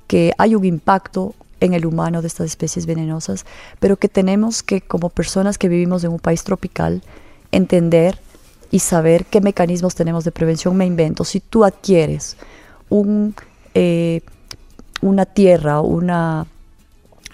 [0.07, 3.45] que hay un impacto en el humano de estas especies venenosas,
[3.79, 7.01] pero que tenemos que, como personas que vivimos en un país tropical,
[7.51, 8.19] entender
[8.71, 10.75] y saber qué mecanismos tenemos de prevención.
[10.75, 12.37] Me invento, si tú adquieres
[12.89, 13.35] un,
[13.73, 14.21] eh,
[15.01, 16.45] una tierra, una,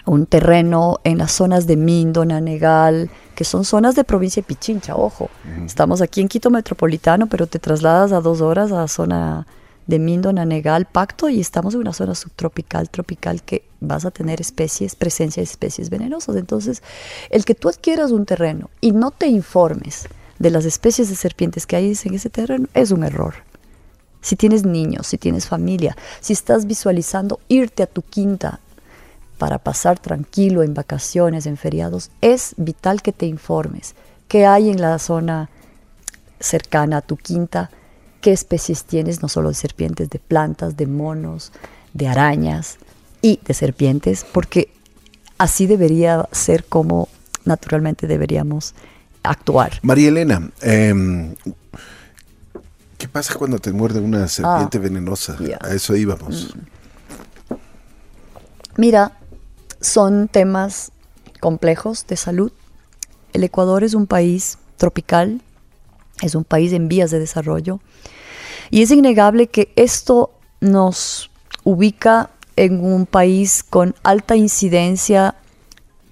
[0.06, 4.94] un terreno en las zonas de Mindo, Nanegal, que son zonas de provincia de Pichincha,
[4.94, 5.28] ojo.
[5.64, 9.46] Estamos aquí en Quito Metropolitano, pero te trasladas a dos horas a la zona
[9.86, 14.40] de Mindo, Nanegal, Pacto, y estamos en una zona subtropical, tropical, que vas a tener
[14.40, 16.36] especies, presencia de especies venenosas.
[16.36, 16.82] Entonces,
[17.30, 21.66] el que tú adquieras un terreno y no te informes de las especies de serpientes
[21.66, 23.34] que hay en ese terreno es un error.
[24.20, 28.60] Si tienes niños, si tienes familia, si estás visualizando irte a tu quinta
[29.36, 33.94] para pasar tranquilo en vacaciones, en feriados, es vital que te informes
[34.28, 35.50] qué hay en la zona
[36.40, 37.70] cercana a tu quinta,
[38.24, 41.52] qué especies tienes, no solo de serpientes, de plantas, de monos,
[41.92, 42.78] de arañas
[43.20, 44.70] y de serpientes, porque
[45.36, 47.10] así debería ser como
[47.44, 48.74] naturalmente deberíamos
[49.22, 49.78] actuar.
[49.82, 51.34] María Elena, em,
[52.96, 55.36] ¿qué pasa cuando te muerde una serpiente ah, venenosa?
[55.60, 56.56] A eso íbamos.
[56.56, 57.56] Mm.
[58.78, 59.18] Mira,
[59.82, 60.92] son temas
[61.40, 62.52] complejos de salud.
[63.34, 65.42] El Ecuador es un país tropical,
[66.24, 67.80] es un país en vías de desarrollo
[68.70, 71.30] y es innegable que esto nos
[71.64, 75.34] ubica en un país con alta incidencia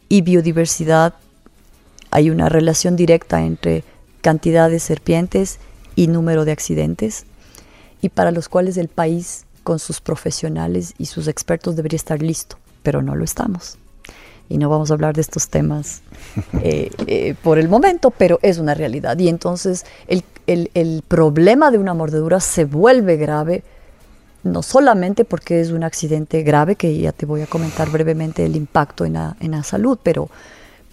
[0.09, 1.15] y biodiversidad.
[2.11, 3.85] Hay una relación directa entre
[4.21, 5.59] cantidad de serpientes
[5.97, 7.25] y número de accidentes
[8.01, 12.59] y para los cuales el país con sus profesionales y sus expertos debería estar listo
[12.83, 13.79] pero no lo estamos.
[14.53, 16.03] Y no vamos a hablar de estos temas
[16.63, 19.19] eh, eh, por el momento, pero es una realidad.
[19.19, 23.63] Y entonces el, el, problema de una mordedura se vuelve grave,
[24.43, 28.55] no solamente porque es un accidente grave, que ya te voy a comentar brevemente el
[28.55, 30.29] impacto en la, en la salud, pero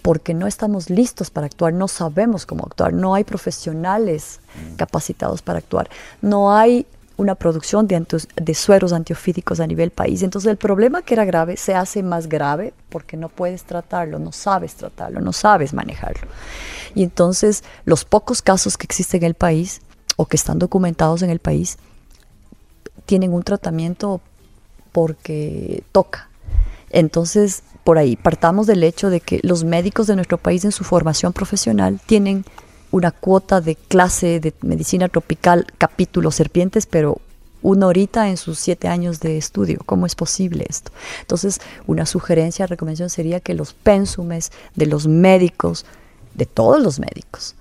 [0.00, 4.40] porque no estamos listos para actuar, no sabemos cómo actuar, no hay profesionales
[4.76, 5.90] capacitados para actuar,
[6.22, 6.86] no hay
[7.20, 10.22] una producción de, sueros antiofídicos a nivel país.
[10.22, 14.32] Entonces el problema que era grave se hace más grave porque no puedes tratarlo, no
[14.32, 16.26] sabes tratarlo, no sabes manejarlo.
[16.94, 19.82] Y entonces los pocos casos que existen en el país
[20.16, 21.76] o que están documentados en el país
[23.04, 24.22] tienen un tratamiento
[24.90, 26.30] porque toca.
[26.88, 30.84] Entonces, por ahí, partamos del hecho de que los médicos de nuestro país en su
[30.84, 32.44] formación profesional tienen
[32.90, 37.20] una cuota de clase de medicina tropical, capítulo serpientes, pero
[37.62, 39.80] una horita en sus siete años de estudio.
[39.86, 40.90] ¿Cómo es posible esto?
[41.20, 45.84] Entonces, una sugerencia, recomendación sería que los pénsumes de los médicos,
[46.34, 47.54] de todos los médicos,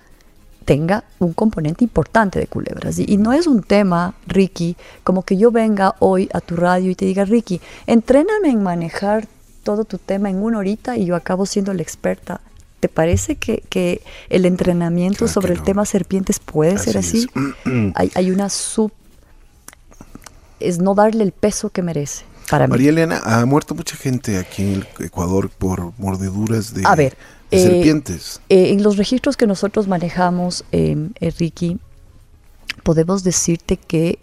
[0.66, 3.00] tenga un componente importante de culebras.
[3.00, 6.96] Y, no es un tema, Ricky, como que yo venga hoy a tu radio y
[6.96, 9.28] te diga, Ricky, entréname en manejar
[9.64, 12.42] todo tu tema en una horita y yo acabo siendo la experta
[12.80, 17.28] ¿Te parece que, el entrenamiento sobre el tema serpientes puede ser así?
[17.96, 18.92] hay, una sub...
[20.60, 22.24] es no darle el peso que merece.
[22.50, 27.16] Para María Elena, ha muerto mucha gente aquí en el Ecuador por mordeduras de, ver,
[27.52, 28.42] eh, serpientes.
[28.50, 31.80] Eh, en los registros que nosotros manejamos, eh, Ricky,
[32.84, 34.20] podemos decirte que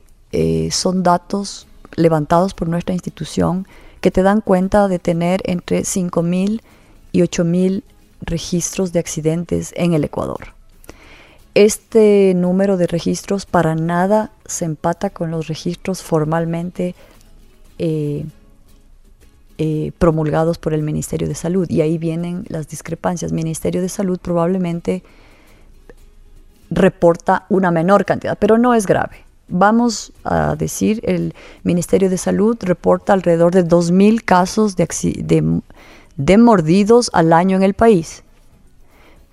[0.71, 3.67] son datos levantados por nuestra institución
[4.01, 6.61] que te dan cuenta de tener entre 5.000
[7.13, 7.83] y 8.000
[8.21, 10.55] registros de accidentes en el Ecuador.
[11.55, 16.95] Este número de registros para nada se empata con los registros formalmente
[17.79, 18.27] eh,
[19.59, 21.67] eh, promulgados por el Ministerio de Salud.
[21.71, 23.33] Y ahí vienen las discrepancias.
[23.33, 25.03] Ministerio de Salud probablemente
[26.69, 29.25] reporta una menor cantidad, pero no es grave.
[29.49, 34.87] Vamos a decir, el Ministerio de Salud reporta alrededor de 2.000 casos de,
[35.23, 35.61] de,
[36.17, 38.23] de mordidos al año en el país.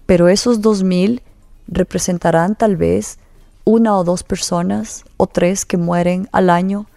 [0.06, 1.22] Pero esos 2.000
[1.68, 3.18] representarán tal vez
[3.64, 6.88] una o dos personas o tres que mueren al año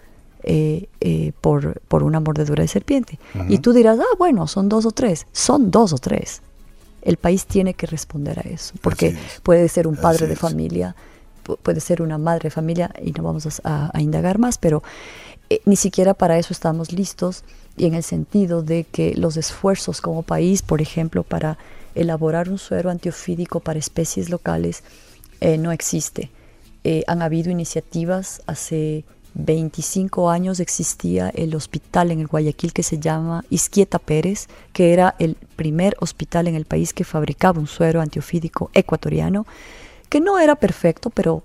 [0.42, 3.18] eh, eh, por, por, una mordedura de serpiente.
[3.48, 5.26] Y tú dirás, ah, bueno, son dos o tres.
[5.32, 6.42] Son dos o tres.
[7.02, 10.96] El país tiene que responder a eso, porque puede ser un padre de familia,
[11.62, 14.82] puede ser una madre de familia, y no vamos a, indagar más, pero
[15.50, 17.44] eh, ni siquiera para eso estamos listos
[17.76, 21.58] y en el sentido de que los esfuerzos como país, por ejemplo, para
[21.94, 24.82] elaborar un suero antiofídico para especies locales
[25.40, 26.30] eh, no existe.
[26.84, 32.98] Eh, han habido iniciativas, hace 25 años existía el hospital en el Guayaquil que se
[32.98, 38.00] llama Isquieta Pérez, que era el primer hospital en el país que fabricaba un suero
[38.00, 39.46] antiofídico ecuatoriano,
[40.08, 41.42] que no era perfecto, pero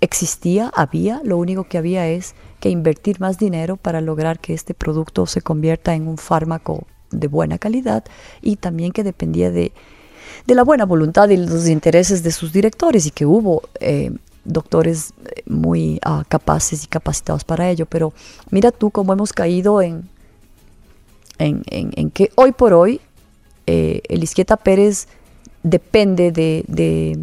[0.00, 4.74] existía, había, lo único que había es que invertir más dinero para lograr que este
[4.74, 8.04] producto se convierta en un fármaco de buena calidad
[8.40, 9.72] y también que dependía de,
[10.46, 14.12] de la buena voluntad y los intereses de sus directores y que hubo eh,
[14.44, 17.86] doctores eh, muy ah, capaces y capacitados para ello.
[17.86, 18.12] Pero
[18.50, 20.08] mira tú cómo hemos caído en,
[21.38, 23.00] en, en, que hoy por hoy
[23.66, 25.08] eh, el Isquieta Pérez
[25.62, 27.18] depende de, de,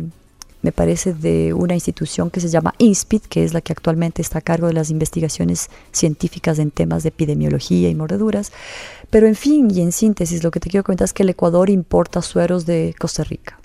[0.68, 4.40] me parece, de una institución que se llama INSPID, que es la que actualmente está
[4.40, 8.52] a cargo de las investigaciones científicas en temas de epidemiología y mordeduras.
[9.10, 11.70] Pero en fin, y en síntesis, lo que te quiero comentar es que el Ecuador
[11.70, 13.58] importa sueros de Costa Rica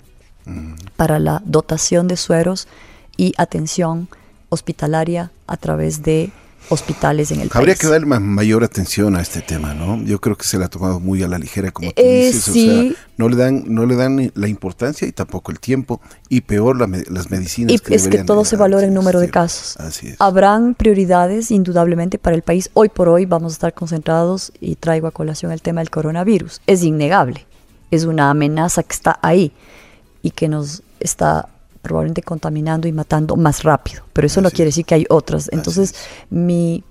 [0.45, 0.75] mm.
[0.95, 2.69] para la dotación de sueros
[3.17, 4.07] y atención
[4.47, 6.31] hospitalaria a través de
[6.69, 7.55] hospitales en el país.
[7.55, 10.01] Habría que dar mayor atención a este tema, ¿no?
[10.03, 12.43] Yo creo que se le ha tomado muy a la ligera, como tú eh, dices.
[12.43, 12.69] Sí.
[12.69, 16.41] O sea, no le dan, no le dan la importancia y tampoco el tiempo y
[16.41, 17.73] peor las medicinas.
[17.73, 19.77] Y que es que todo se valora en número de casos.
[19.77, 20.15] Así es.
[20.19, 22.69] Habrán prioridades indudablemente para el país.
[22.73, 26.61] Hoy por hoy vamos a estar concentrados y traigo a colación el tema del coronavirus.
[26.67, 27.45] Es innegable.
[27.91, 29.51] Es una amenaza que está ahí
[30.23, 31.49] y que nos está
[31.83, 35.49] probablemente contaminando y matando más rápido, pero eso no quiere decir que hay otras.
[35.51, 35.93] Entonces,
[36.31, 36.83] mi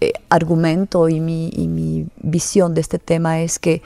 [0.00, 3.82] eh, argumento y mi, y mi visión de este tema es que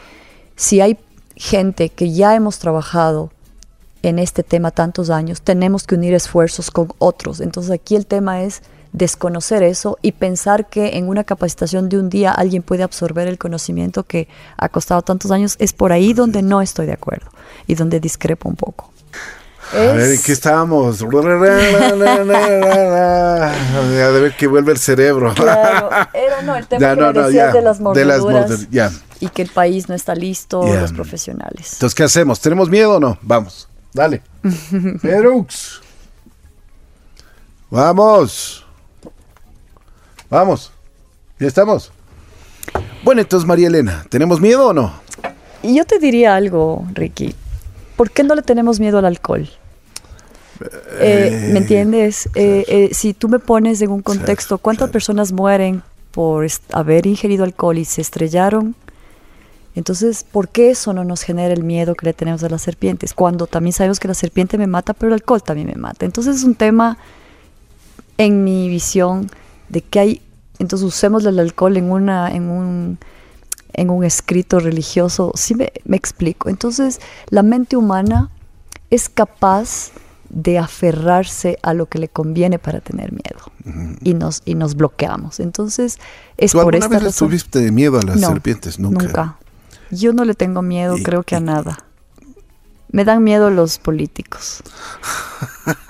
[0.55, 0.99] si hay
[1.35, 3.33] gente que ya hemos trabajado
[4.03, 7.41] en este tema tantos años, tenemos que unir esfuerzos con otros.
[7.41, 12.11] Entonces aquí el tema es desconocer eso y pensar que en una capacitación de un
[12.11, 14.29] día alguien puede absorber el conocimiento que
[14.59, 17.31] ha costado tantos años, es por ahí donde no estoy de acuerdo
[17.67, 18.92] y donde discrepo un poco.
[19.71, 21.03] A ver, ¿en qué estábamos?
[21.03, 21.07] a
[24.11, 25.33] ver que vuelve el cerebro.
[25.35, 28.67] Claro, era no, el tema que decías de las mordeduras.
[29.21, 31.75] Y que el país no está listo, los profesionales.
[31.75, 32.41] Entonces, ¿qué hacemos?
[32.41, 33.19] ¿Tenemos miedo o no?
[33.23, 34.23] Vamos, dale.
[35.03, 35.81] Perux.
[37.71, 38.67] Vamos.
[40.29, 40.73] Vamos.
[41.39, 41.93] Ya estamos.
[43.05, 44.93] Bueno, entonces, María Elena, ¿tenemos miedo o no?
[45.63, 47.35] Y yo te diría algo, Ricky.
[47.97, 49.49] ¿Por qué no le tenemos miedo al alcohol?
[51.01, 52.29] Eh, ¿Me entiendes?
[52.35, 55.83] Eh, eh, si tú me pones en un contexto, ¿cuántas personas mueren
[56.13, 58.75] por haber ingerido alcohol y se estrellaron?
[59.75, 63.15] Entonces, ¿por qué eso no nos genera el miedo que le tenemos a las serpientes?
[63.15, 66.05] Cuando también sabemos que la serpiente me mata, pero el alcohol también me mata.
[66.05, 66.99] Entonces es un tema,
[68.19, 69.31] en mi visión,
[69.71, 70.23] de que hay,
[70.59, 72.99] entonces usemos el alcohol en, una, en, un,
[73.73, 75.33] en un escrito religioso.
[75.35, 76.49] Sí me, me explico.
[76.49, 77.01] Entonces,
[77.31, 78.31] la mente humana
[78.91, 79.93] es capaz
[80.33, 85.41] de aferrarse a lo que le conviene para tener miedo y nos y nos bloqueamos.
[85.41, 85.99] Entonces
[86.39, 88.79] es por esta vez tuviste miedo a las serpientes?
[88.79, 89.05] Nunca.
[89.05, 89.37] Nunca.
[89.91, 91.85] Yo no le tengo miedo, creo que a nada.
[92.91, 94.63] Me dan miedo los políticos.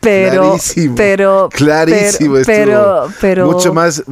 [0.00, 4.04] pero, clarísimo, pero, clarísimo, pero, pero, mucho más.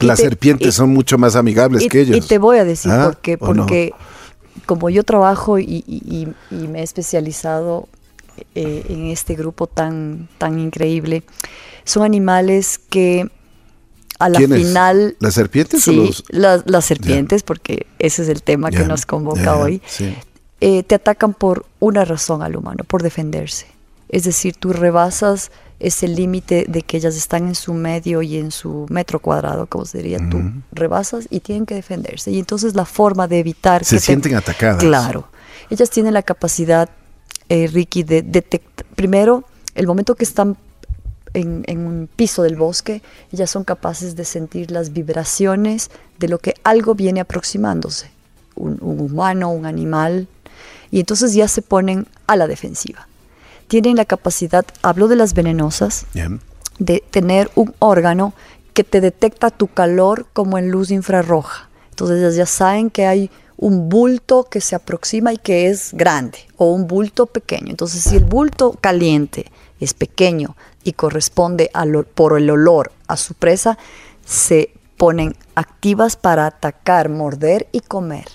[0.00, 2.16] Las serpientes son mucho más amigables que ellos.
[2.16, 3.04] Y te voy a decir ¿Ah?
[3.04, 3.92] por qué, porque
[4.66, 7.88] como yo trabajo y, me he especializado
[8.54, 11.22] eh, en este grupo tan, tan increíble.
[11.84, 13.28] Son animales que
[14.18, 15.16] a la final...
[15.20, 15.82] ¿Las serpientes?
[15.82, 19.80] Sí, las, serpientes, porque ese es el tema que nos convoca hoy.
[20.60, 23.66] Eh, te atacan por una razón al humano, por defenderse.
[24.08, 28.50] Es decir, tú rebasas ese límite de que ellas están en su medio y en
[28.50, 30.40] su metro cuadrado, como se diría, tú
[30.72, 32.30] rebasas y tienen que defenderse.
[32.30, 33.84] Y entonces la forma de evitar...
[33.84, 34.82] Se sienten atacadas.
[34.82, 35.28] Claro.
[35.70, 36.88] Ellas tienen la capacidad
[37.48, 40.56] eh, Ricky, de detectar, primero, el momento que están
[41.34, 43.02] en, un piso del bosque,
[43.32, 48.10] ellas son capaces de sentir las vibraciones de lo que algo viene aproximándose,
[48.54, 50.28] un, humano, un animal,
[50.90, 53.06] y entonces ya se ponen a la defensiva.
[53.68, 56.06] Tienen la capacidad, hablo de las venenosas,
[56.78, 58.34] de tener un órgano
[58.72, 61.68] que te detecta tu calor como en luz infrarroja.
[61.90, 66.38] Entonces ellas ya saben que hay un bulto que se aproxima y que es grande
[66.56, 67.70] o un bulto pequeño.
[67.70, 69.50] Entonces, si el bulto caliente
[69.80, 71.70] es pequeño y corresponde
[72.14, 73.76] por el olor a su presa,
[74.24, 78.26] se ponen activas para atacar, morder y comer.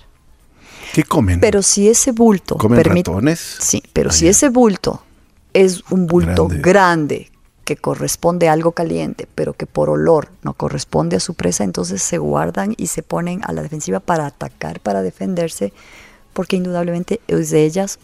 [0.93, 1.39] ¿Qué comen?
[1.39, 3.39] Pero si ese bulto ¿Comen ratones?
[3.39, 5.01] Sí, pero si ese bulto
[5.53, 7.29] es un bulto grande.
[7.63, 12.03] que corresponde a algo caliente, pero que por olor no corresponde a su presa, entonces
[12.03, 15.71] se guardan y se ponen a la defensiva para atacar, para defenderse,
[16.33, 17.99] porque indudablemente es de ellas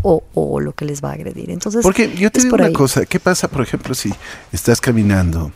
[0.00, 1.50] o, lo que les va a agredir.
[1.50, 4.10] Entonces, porque yo te digo una cosa, ¿qué pasa, por ejemplo, si
[4.52, 5.52] estás caminando,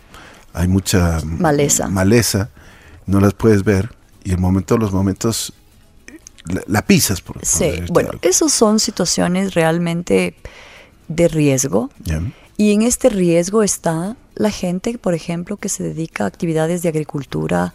[0.53, 2.51] hay mucha maleza, maleza
[3.07, 3.95] no las puedes ver
[4.25, 5.53] y en momento, los momentos
[6.67, 10.35] la, pisas, por Sí, bueno, esas son situaciones realmente
[11.09, 11.91] de riesgo
[12.57, 16.89] Y en este riesgo está la gente, por ejemplo, que se dedica a actividades de
[16.89, 17.75] agricultura,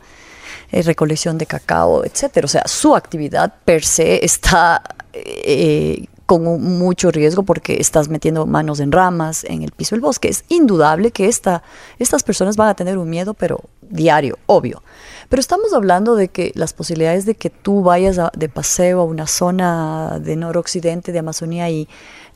[0.72, 2.46] eh, recolección de cacao, etcétera.
[2.46, 4.82] O sea, su actividad per se está
[5.14, 10.28] eh, con mucho riesgo porque estás metiendo manos en ramas, en el piso del bosque.
[10.28, 11.64] Es indudable que esta,
[12.00, 14.84] estas personas van a tener un miedo, pero diario, obvio.
[15.30, 19.26] Pero estamos hablando de que las posibilidades de que tú vayas de paseo a una
[19.26, 21.88] zona de noroccidente de Amazonía y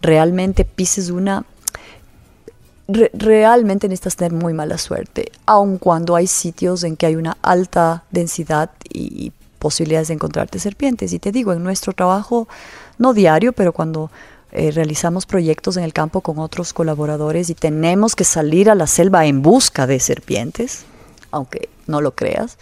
[0.01, 1.45] realmente pises una
[3.13, 8.03] realmente necesitas tener muy mala suerte, aun cuando hay sitios en que hay una alta
[8.11, 11.13] densidad y posibilidades de encontrarte serpientes.
[11.13, 12.49] Y te digo, en nuestro trabajo,
[12.97, 14.11] no diario, pero cuando
[14.51, 18.87] eh, realizamos proyectos en el campo con otros colaboradores y tenemos que salir a la
[18.87, 20.83] selva en busca de serpientes,
[21.29, 22.57] aunque no lo creas,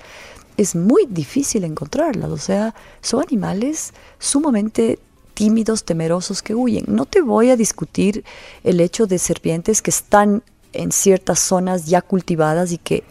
[0.58, 2.30] es muy difícil encontrarlas.
[2.30, 5.00] O sea, son animales sumamente
[5.40, 6.84] tímidos, temerosos que huyen.
[6.90, 8.26] No te voy a discutir
[8.66, 13.06] el hecho de serpientes que están en ciertas zonas ya cultivadas y que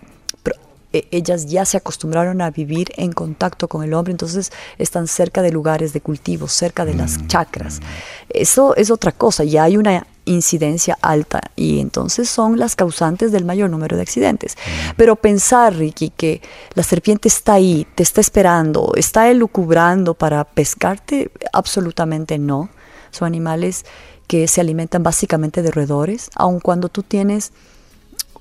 [0.93, 5.41] e, ellas ya se acostumbraron a vivir en contacto con el hombre, entonces están cerca
[5.41, 7.27] de lugares de cultivo, cerca de las mm.
[7.29, 7.81] chacras.
[8.29, 13.45] Eso es otra cosa, ya hay una incidencia alta y entonces son las causantes del
[13.45, 14.57] mayor número de accidentes.
[14.97, 16.41] Pero pensar, Ricky, que
[16.75, 22.69] la serpiente está ahí, te está esperando, está elucubrando para pescarte, absolutamente no.
[23.11, 23.87] Son animales
[24.27, 27.53] que se alimentan básicamente de roedores, aun cuando tú tienes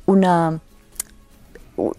[0.06, 0.60] una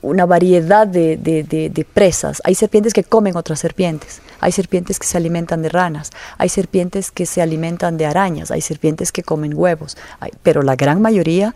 [0.02, 2.42] una variedad de, presas.
[2.44, 7.10] Hay serpientes que comen otras serpientes, hay serpientes que se alimentan de ranas, hay serpientes
[7.10, 9.96] que se alimentan de arañas, hay serpientes que comen huevos,
[10.42, 11.54] pero la gran mayoría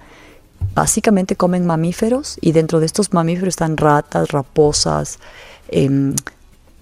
[0.74, 5.18] básicamente comen mamíferos y dentro de estos mamíferos están ratas, raposas,
[5.68, 6.14] eh,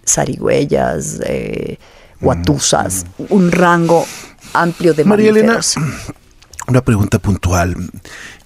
[0.06, 1.78] zarigüeyas, eh,
[2.20, 3.26] guatusas, mm, mm.
[3.30, 4.06] un rango
[4.52, 5.76] amplio de María mamíferos.
[5.76, 5.96] Elena,
[6.68, 7.76] una pregunta puntual.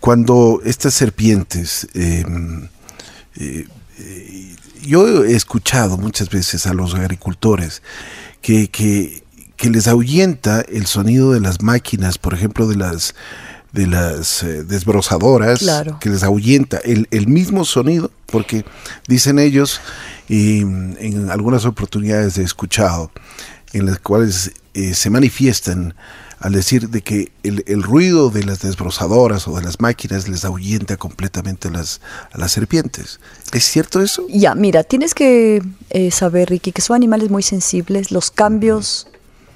[0.00, 2.68] Cuando estas serpientes em,
[3.36, 3.66] eh,
[3.98, 4.53] eh,
[4.86, 7.82] yo he escuchado muchas veces a los agricultores
[8.40, 9.22] que, que,
[9.70, 13.14] les ahuyenta el sonido de las máquinas, por ejemplo, de las
[13.72, 15.64] de las eh, desbrozadoras,
[16.00, 18.64] que les ahuyenta el, el, mismo sonido, porque
[19.08, 19.80] dicen ellos,
[20.28, 23.10] y en algunas oportunidades he escuchado,
[23.72, 24.52] en las cuales
[24.92, 25.94] se manifiestan
[26.44, 30.98] al decir de que el, ruido de las desbrozadoras o de las máquinas les ahuyenta
[30.98, 32.02] completamente a las,
[32.34, 33.18] las serpientes.
[33.54, 34.26] ¿Es cierto eso?
[34.28, 38.10] Ya, mira, tienes que eh, saber, Ricky, que son animales muy sensibles.
[38.10, 39.06] Los cambios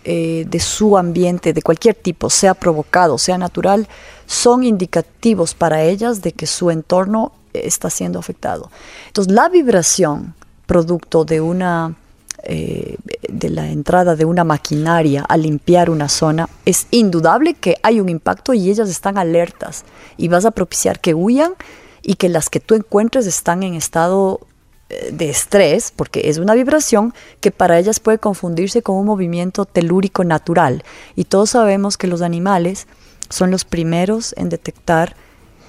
[0.04, 3.86] eh, de su ambiente, de cualquier tipo, sea provocado, sea natural,
[4.24, 8.70] son indicativos para ellas de que su entorno está siendo afectado.
[9.08, 10.34] Entonces, la vibración
[10.64, 11.96] producto de una
[12.44, 12.96] eh,
[13.28, 18.08] de la entrada de una maquinaria a limpiar una zona, es indudable que hay un
[18.08, 19.84] impacto y ellas están alertas
[20.16, 21.54] y vas a propiciar que huyan
[22.02, 24.40] y que las que tú encuentres están en estado
[24.88, 29.66] eh, de estrés, porque es una vibración que para ellas puede confundirse con un movimiento
[29.66, 30.84] telúrico natural.
[31.16, 32.86] Y todos sabemos que los animales
[33.28, 35.14] son los primeros en detectar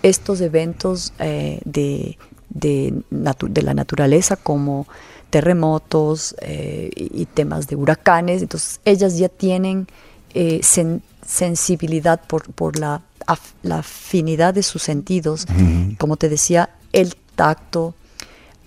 [0.03, 2.17] estos eventos eh, de,
[2.49, 4.87] de, de, la naturaleza como
[5.29, 8.41] terremotos eh, y, temas de huracanes.
[8.41, 9.87] Entonces ellas ya tienen
[10.33, 10.61] eh,
[11.25, 13.01] sensibilidad por, por la,
[13.61, 15.45] la, afinidad de sus sentidos.
[15.97, 17.93] Como te decía, el tacto.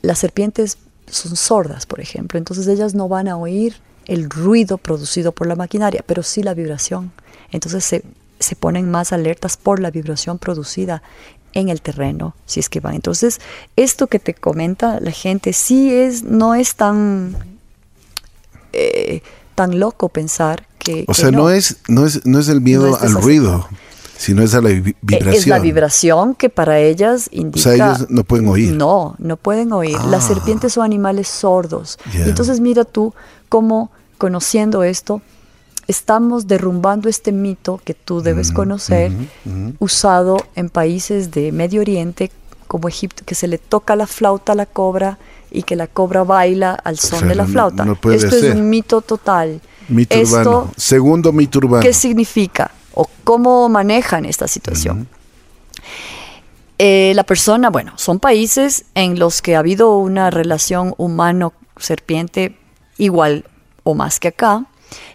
[0.02, 2.38] Las serpientes son sordas, por ejemplo.
[2.38, 6.54] Entonces ellas no van a oír el ruido producido por la maquinaria, pero sí la
[6.54, 7.12] vibración.
[7.50, 8.02] Entonces se,
[8.38, 11.02] se ponen más alertas por la vibración producida
[11.55, 12.94] en el terreno, si es que van.
[12.94, 13.40] Entonces,
[13.76, 17.36] esto que te comenta la gente sí es, no es tan,
[18.72, 19.22] eh,
[19.55, 21.05] tan loco pensar que...
[21.09, 21.50] O sea, no.
[21.50, 23.68] es, no, es, no es el miedo al ruido,
[24.16, 25.34] sino es a la vibración.
[25.34, 27.70] Es la vibración que para ellas indica...
[27.70, 28.72] O sea, ellos no pueden oír.
[28.72, 29.98] No, no pueden oír.
[30.07, 30.28] Las ah.
[30.34, 31.98] serpientes son animales sordos.
[32.14, 33.14] entonces mira tú
[33.48, 35.20] cómo conociendo esto,
[35.89, 39.12] estamos derrumbando este mito que tú debes conocer,
[39.78, 42.30] usado en países de Medio Oriente
[42.66, 45.18] como Egipto, que se le toca la flauta a la cobra
[45.51, 47.85] y que la cobra baila al son de la flauta.
[48.11, 49.61] Esto es un mito total.
[49.89, 50.72] Mito urbano.
[50.76, 51.83] Segundo mito urbano.
[51.83, 52.70] ¿Qué significa?
[52.95, 55.09] ¿O cómo manejan esta situación?
[56.78, 62.57] Eh, la persona, bueno, son países en los que ha habido una relación humano-serpiente
[62.99, 63.45] igual
[63.85, 64.64] o más que acá.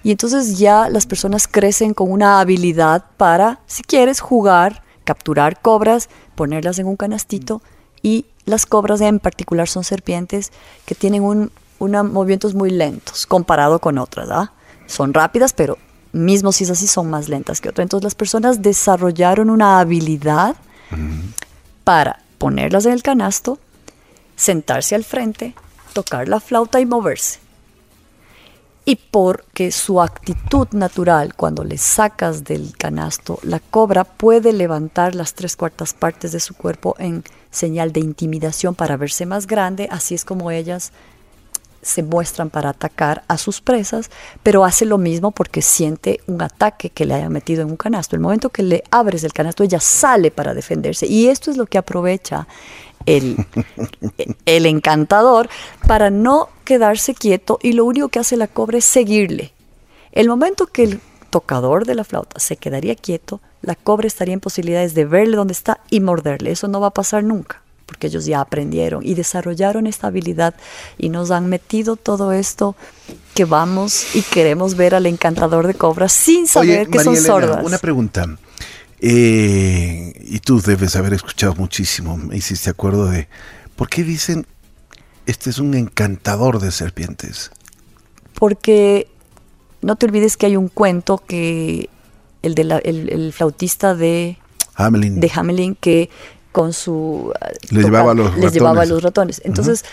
[0.03, 6.09] Y entonces ya las personas crecen con una habilidad para, si quieres, jugar, capturar cobras,
[6.35, 7.61] ponerlas en un canastito
[8.01, 10.51] y las cobras en particular son serpientes
[10.85, 14.49] que tienen un, movimientos muy lentos comparado con otras.
[14.85, 15.77] Son rápidas, pero
[16.13, 17.83] mismo si es así, son más lentas que otras.
[17.83, 20.55] Entonces las personas desarrollaron una habilidad
[21.83, 23.59] para ponerlas en el canasto,
[24.35, 25.55] sentarse al frente,
[25.93, 27.39] tocar la flauta y moverse.
[28.89, 35.33] Y porque su actitud natural, cuando le sacas del canasto, la cobra puede levantar las
[35.33, 40.15] tres cuartas partes de su cuerpo en señal de intimidación para verse más grande, así
[40.15, 40.93] es como ellas
[41.81, 44.09] se muestran para atacar a sus presas,
[44.41, 48.15] pero hace lo mismo porque siente un ataque que le haya metido en un canasto.
[48.15, 51.07] El momento que le abres el canasto, ella sale para defenderse.
[51.07, 52.47] Y esto es lo que aprovecha
[53.05, 53.37] el,
[54.45, 55.49] el encantador
[55.87, 59.53] para no quedarse quieto y lo único que hace la cobra es seguirle.
[60.11, 64.39] El momento que el tocador de la flauta se quedaría quieto, la cobra estaría en
[64.39, 66.51] posibilidades de verle dónde está y morderle.
[66.51, 70.53] Eso no va a pasar nunca porque ellos ya aprendieron y desarrollaron esta habilidad
[70.97, 72.75] y nos han metido todo esto
[73.33, 77.65] que vamos y queremos ver al encantador de cobras sin saber que son sordas.
[77.65, 78.37] Una pregunta.
[78.99, 83.27] Eh, y tú debes haber escuchado muchísimo, me hiciste acuerdo de,
[83.75, 84.47] ¿por qué dicen,
[85.25, 87.51] este es un encantador de serpientes?
[88.33, 89.07] Porque
[89.81, 91.89] no te olvides que hay un cuento que
[92.41, 94.37] el, de el, flautista de
[94.75, 95.19] Hamelin.
[95.19, 96.09] de Hamelin que
[96.51, 97.31] con su...
[97.69, 99.41] Les, llevaba, los les llevaba los ratones.
[99.43, 99.85] Entonces,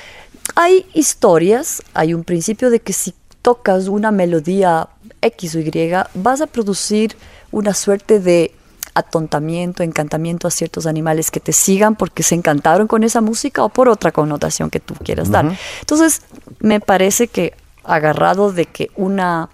[0.54, 4.88] hay historias, hay un principio de que si tocas una melodía
[5.20, 7.16] X o Y, vas a producir
[7.50, 8.54] una suerte de
[8.94, 13.68] atontamiento, encantamiento a ciertos animales que te sigan porque se encantaron con esa música o
[13.68, 15.56] por otra connotación que tú quieras dar.
[15.80, 16.22] Entonces,
[16.60, 19.50] me parece que agarrado de que una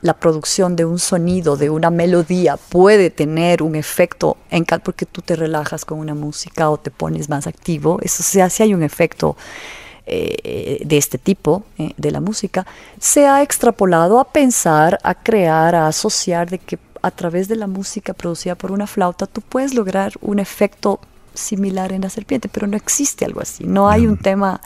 [0.00, 5.22] la producción de un sonido, de una melodía, puede tener un efecto en porque tú
[5.22, 7.98] te relajas con una música o te pones más activo.
[8.00, 9.36] Eso se hace, hay un efecto
[10.10, 12.66] eh, de este tipo eh, de la música,
[12.98, 17.66] se ha extrapolado a pensar, a crear, a asociar de que a través de la
[17.66, 21.00] música producida por una flauta tú puedes lograr un efecto
[21.34, 23.64] similar en la serpiente, pero no existe algo así.
[23.64, 24.60] No hay un mm, tema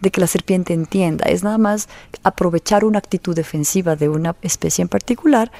[0.00, 1.24] de que la serpiente entienda.
[1.26, 1.88] Es nada más
[2.22, 5.50] aprovechar una actitud defensiva de una especie en particular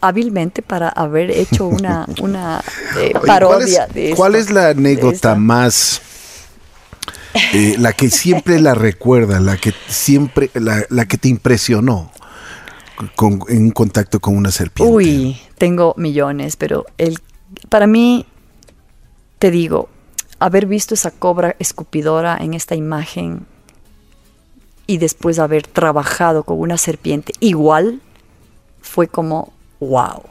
[0.00, 2.62] hábilmente para haber hecho una, una
[2.98, 6.02] eh, parodia ¿cuál es, ¿Cuál es la anécdota más...
[7.54, 12.12] Eh, la que siempre la recuerda, la que siempre, la, que te impresionó
[13.16, 14.92] con, en contacto con una serpiente?
[14.92, 17.18] Uy, tengo millones, pero el,
[17.68, 18.26] para mí
[19.38, 19.88] te digo,
[20.38, 23.46] haber visto esa cobra escupidora en esta imagen
[24.86, 28.00] y después haber trabajado con una serpiente igual,
[28.80, 30.22] fue como, wow.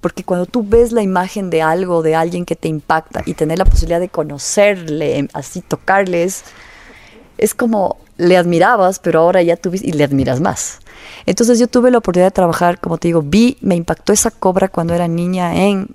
[0.00, 3.58] Porque cuando tú ves la imagen de algo, de alguien que te impacta y tener
[3.58, 6.44] la posibilidad de conocerle, así tocarles,
[7.36, 10.80] es como le admirabas, pero ahora ya tú y le admiras más.
[11.24, 14.68] Entonces yo tuve la oportunidad de trabajar, como te digo, vi, me impactó esa cobra
[14.68, 15.94] cuando era niña en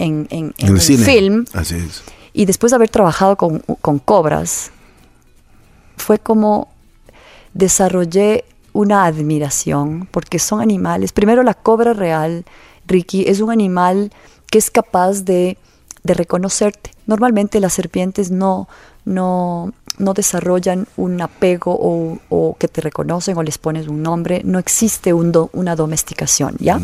[0.00, 1.44] en, en, el film.
[1.52, 2.02] Así es.
[2.32, 4.70] Y después de haber trabajado con, con cobras,
[5.96, 6.68] fue como
[7.52, 11.12] desarrollé una admiración, porque son animales.
[11.12, 12.44] Primero, la cobra real,
[12.86, 14.12] Ricky, es un animal
[14.50, 15.58] que es capaz de,
[16.02, 16.92] de reconocerte.
[17.06, 18.68] Normalmente las serpientes no,
[19.04, 24.58] no, no desarrollan un apego o, que te reconocen o les pones un nombre, no
[24.58, 26.80] existe una domesticación, ¿ya?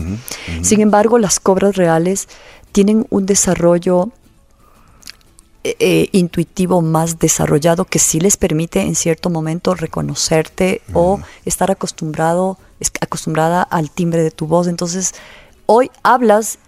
[0.63, 2.29] Sin embargo, las cobras reales
[2.73, 4.11] tienen un desarrollo
[5.65, 11.73] eh, eh, intuitivo más desarrollado que sí les permite en cierto momento reconocerte o estar
[11.73, 12.57] acostumbrado,
[13.01, 14.69] acostumbrada al timbre de tu voz.
[14.69, 15.15] Entonces,
[15.67, 16.61] hoy hablas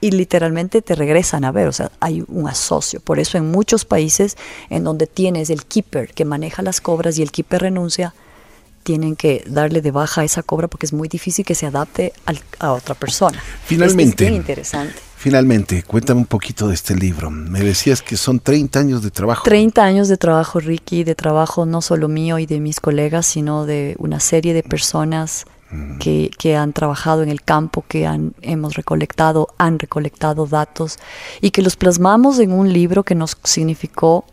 [0.00, 3.00] y literalmente te regresan a ver, o sea, hay un asocio.
[3.00, 4.36] Por eso en muchos países
[4.70, 8.14] en donde tienes el keeper que maneja las cobras y el keeper renuncia,
[8.82, 12.12] tienen que darle de baja a esa cobra porque es muy difícil que se adapte
[12.58, 13.40] a otra persona.
[13.64, 14.26] Finalmente.
[14.26, 14.94] Es, interesante.
[15.16, 17.30] Finalmente, cuéntame un poquito de este libro.
[17.30, 19.42] Me decías que son 30 años de trabajo.
[19.44, 23.66] 30 años de trabajo, Ricky, de trabajo no solo mío y de mis colegas, sino
[23.66, 25.44] de una serie de personas.
[25.98, 30.98] Que, que, han trabajado en el campo, que han, hemos recolectado, han recolectado datos
[31.40, 34.24] y que los plasmamos en un libro que nos significó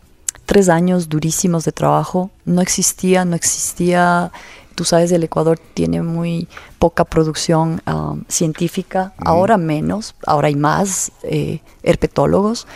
[0.46, 2.30] tres años durísimos de trabajo.
[2.44, 4.32] No existía, no existía
[4.78, 6.46] tú sabes, el Ecuador tiene muy
[6.78, 12.68] poca producción um, científica, ahora menos, ahora hay más eh, herpetólogos,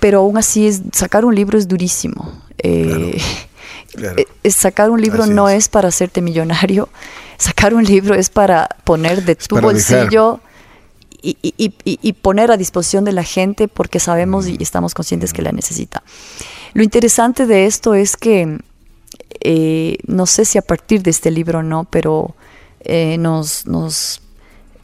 [0.00, 2.32] pero aún así es, sacar un libro es durísimo.
[2.58, 3.16] Eh,
[4.42, 5.68] eh, sacar un libro no es.
[5.68, 6.88] para hacerte millonario,
[7.38, 10.40] sacar un libro es para poner de tu bolsillo.
[11.28, 14.62] Y, poner a disposición de la gente porque sabemos y mm.
[14.62, 16.04] estamos conscientes que la necesita.
[16.72, 18.58] Lo interesante de esto es que
[19.40, 22.36] eh, no sé si a partir de este libro o no, pero
[22.80, 24.20] eh, nos, nos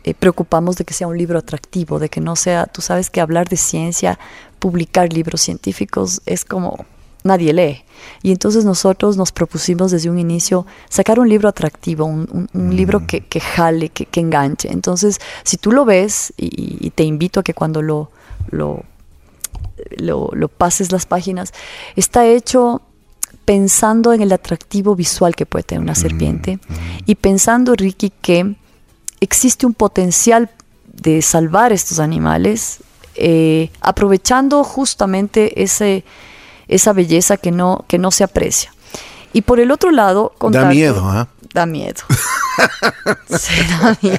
[0.05, 3.21] eh, preocupamos de que sea un libro atractivo, de que no sea, tú sabes que
[3.21, 4.19] hablar de ciencia,
[4.59, 6.85] publicar libros científicos es como
[7.25, 7.85] nadie lee.
[8.23, 13.07] Y entonces nosotros nos propusimos desde un inicio sacar un libro atractivo, un, libro mm.
[13.07, 14.71] que, jale, que, enganche.
[14.71, 18.11] Entonces, si tú lo ves, y, te invito a que cuando lo,
[18.51, 18.83] lo,
[19.97, 21.53] lo, pases las páginas,
[21.97, 22.83] está hecho
[23.45, 26.75] pensando en el atractivo visual que puede tener una mm, serpiente mm.
[27.07, 28.55] y pensando, Ricky, que
[29.21, 30.51] existe un potencial
[30.93, 32.81] de salvar estos animales,
[33.15, 36.05] eh, aprovechando justamente ese,
[36.75, 38.73] esa belleza que no, que no se aprecia.
[39.33, 40.33] Y por el otro lado...
[40.51, 41.29] da miedo, ¿ah?
[41.55, 42.03] Da miedo.
[43.39, 44.19] sí, da miedo.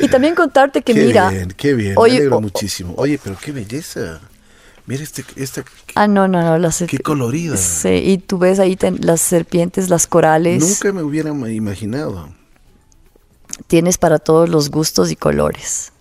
[0.00, 1.30] Y también contarte que qué mira...
[1.30, 2.94] Bien, qué bien, me alegro muchísimo.
[2.96, 4.20] Oye, pero qué belleza.
[4.86, 5.64] Mira este, esta...
[5.94, 6.58] Ah, no, no, no.
[6.58, 7.56] Las, qué colorida.
[7.56, 10.60] Sí, y tú ves ahí las serpientes, las corales.
[10.60, 12.28] Nunca me hubiera imaginado
[13.66, 15.92] tienes para todos los gustos y colores.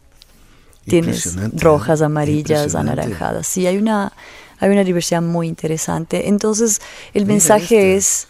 [0.85, 3.45] Tienes rojas, amarillas, anaranjadas.
[3.45, 4.13] Sí, hay una,
[4.59, 6.27] hay una diversidad muy interesante.
[6.27, 6.81] Entonces,
[7.13, 8.27] el mensaje es,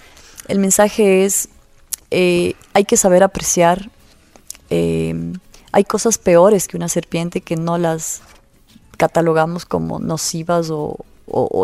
[0.47, 1.49] el mensaje es,
[2.11, 3.89] eh, hay que saber apreciar.
[4.69, 5.15] Eh,
[5.71, 8.21] hay cosas peores que una serpiente que no las
[8.97, 10.97] catalogamos como nocivas o,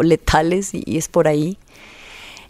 [0.03, 1.57] letales y, es por ahí.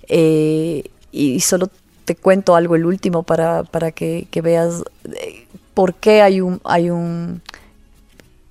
[0.07, 1.69] Eh, y solo
[2.05, 6.89] te cuento algo, el último, para, para que, veas eh, por qué hay un, hay
[6.89, 7.41] un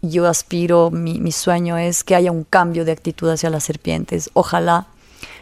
[0.03, 4.31] yo aspiro, mi, mi, sueño es que haya un cambio de actitud hacia las serpientes.
[4.35, 4.87] Ojalá.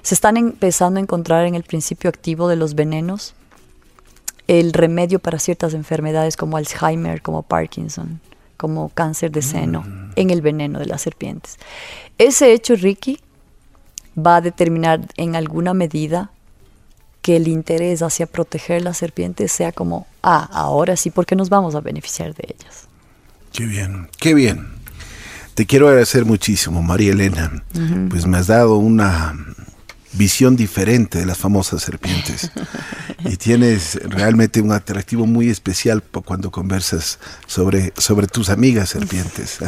[0.03, 3.35] Se están empezando a encontrar en el principio activo de los venenos
[4.51, 8.21] el remedio para ciertas enfermedades como Alzheimer, como Parkinson,
[8.57, 10.13] como cáncer de seno, mm.
[10.17, 11.57] en el veneno de las serpientes.
[12.19, 13.21] Ese hecho, Ricky,
[14.19, 16.33] va a determinar en alguna medida
[17.23, 21.77] que el interés hacia proteger las serpientes sea como, ah, ahora sí, porque nos vamos
[21.77, 22.90] a beneficiar de ellas.
[23.53, 24.69] Qué bien, qué bien.
[25.55, 27.63] Te quiero agradecer muchísimo, María Elena.
[28.09, 29.35] Pues me has dado una
[30.13, 32.51] visión diferente de las famosas serpientes.
[33.25, 39.59] y tienes realmente un atractivo muy especial cuando conversas sobre, sobre tus amigas serpientes.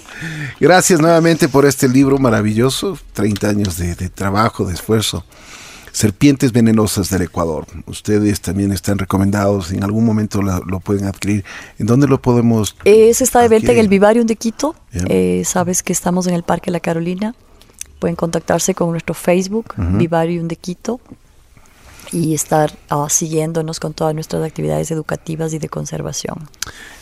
[0.60, 5.24] Gracias nuevamente por este libro maravilloso, 30 años de trabajo, de esfuerzo.
[5.92, 7.66] Serpientes Venenosas del Ecuador.
[7.86, 11.44] Ustedes también están recomendados, en algún momento lo, pueden adquirir.
[11.78, 12.76] ¿En dónde lo podemos?
[12.84, 14.74] Es está de venta en el Vivarium de Quito.
[14.92, 17.34] Eh, sabes que estamos en el Parque La Carolina.
[17.98, 21.00] Pueden contactarse con nuestro Facebook, Vivarium de Quito,
[22.12, 26.48] y estar ah, siguiéndonos con todas nuestras actividades educativas y de conservación.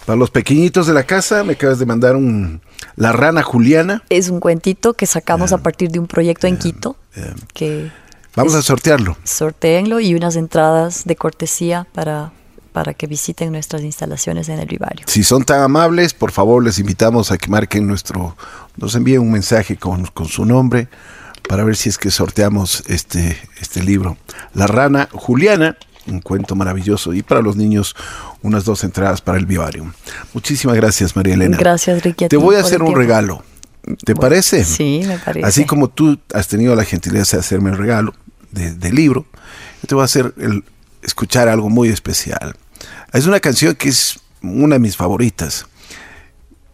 [0.05, 2.61] Para los pequeñitos de la casa, me acabas de mandar un
[2.97, 4.03] La Rana Juliana.
[4.09, 6.97] Es un cuentito que sacamos a partir de un proyecto en Quito,
[7.55, 7.91] que
[8.35, 9.17] Vamos a sortearlo.
[9.25, 12.33] Sorteenlo y unas entradas de cortesía para,
[12.73, 15.05] para que visiten nuestras instalaciones en el vivario.
[15.09, 18.37] Si son tan amables, por favor les invitamos a que marquen nuestro,
[18.77, 20.89] nos envíen un mensaje con, con su nombre
[21.49, 24.17] para ver si es que sorteamos este, este libro.
[24.55, 25.77] La rana Juliana,
[26.07, 27.97] un cuento maravilloso y para los niños
[28.43, 29.93] unas dos entradas para el vivario.
[30.33, 31.57] Muchísimas gracias María Elena.
[31.57, 32.29] Gracias Ricky.
[32.29, 33.43] Te voy a hacer un regalo.
[34.05, 34.65] ¿Te parece?
[34.65, 35.47] Sí, me parece.
[35.47, 38.15] Así como tú has tenido la gentileza de hacerme el regalo,
[38.51, 39.27] de, libro,
[39.83, 40.65] yo te voy a hacer el,
[41.03, 42.57] escuchar algo muy especial.
[43.13, 45.67] Es una canción que es una de mis favoritas.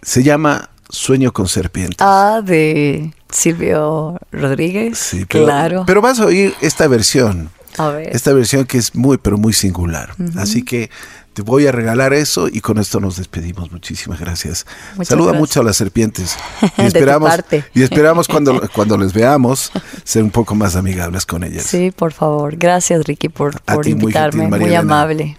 [0.03, 1.99] Se llama Sueño con Serpientes.
[2.01, 4.99] Ah, de Silvio Rodríguez.
[4.99, 5.85] Sí, claro.
[5.87, 7.51] Pero vas a oír esta versión.
[7.79, 8.15] A ver.
[8.15, 10.15] Esta versión que es muy, pero muy singular.
[10.37, 10.91] Así que
[11.35, 13.73] te voy a regalar eso y con esto nos despedimos.
[13.73, 14.67] Muchísimas gracias.
[15.03, 16.37] Saluda mucho a las serpientes.
[16.79, 17.33] Y esperamos,
[17.75, 19.71] y esperamos cuando, cuando les veamos
[20.03, 21.65] ser un poco más amigables con ellas.
[21.65, 22.57] Sí, por favor.
[22.57, 24.49] Gracias, Ricky, por, por invitarme.
[24.49, 25.37] Muy, amable.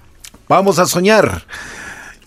[0.48, 1.46] Vamos a soñar.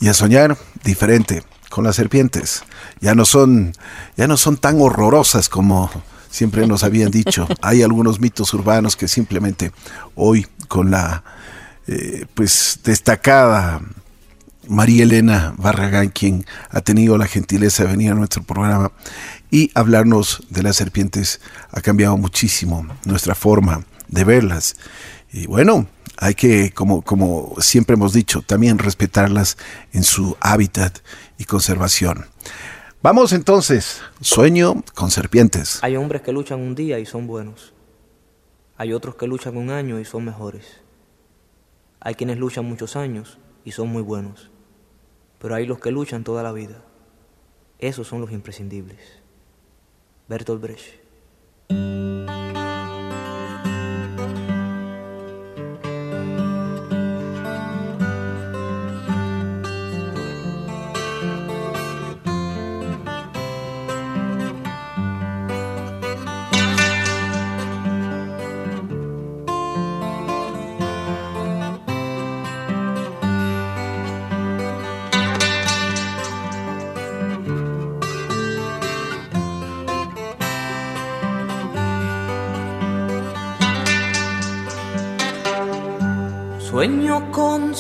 [0.01, 2.63] Y a soñar diferente con las serpientes.
[3.01, 3.73] Ya no son,
[4.17, 5.91] ya no son tan horrorosas como
[6.31, 7.47] siempre nos habían dicho.
[7.63, 9.73] Hay algunos mitos urbanos que simplemente
[10.15, 11.25] hoy con la
[11.89, 13.81] eh, pues destacada
[14.69, 18.93] María Elena Barragán, quien ha tenido la gentileza de venir a nuestro programa
[19.51, 24.77] y hablarnos de las serpientes, ha cambiado muchísimo nuestra forma de verlas.
[25.33, 29.57] Y bueno, hay que, como, como siempre hemos dicho, también respetarlas
[29.95, 30.99] en su hábitat
[31.39, 32.27] y conservación.
[33.03, 35.79] Vamos entonces, sueño con serpientes.
[35.81, 37.73] Hay hombres que luchan un día y son buenos.
[38.77, 40.83] Hay otros que luchan un año y son mejores.
[42.01, 44.51] Hay quienes luchan muchos años y son muy buenos,
[45.39, 46.85] pero hay los que luchan toda la vida.
[47.79, 49.01] Esos son los imprescindibles.
[50.29, 50.95] Bertolt Brecht.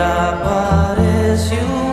[0.00, 1.89] Mato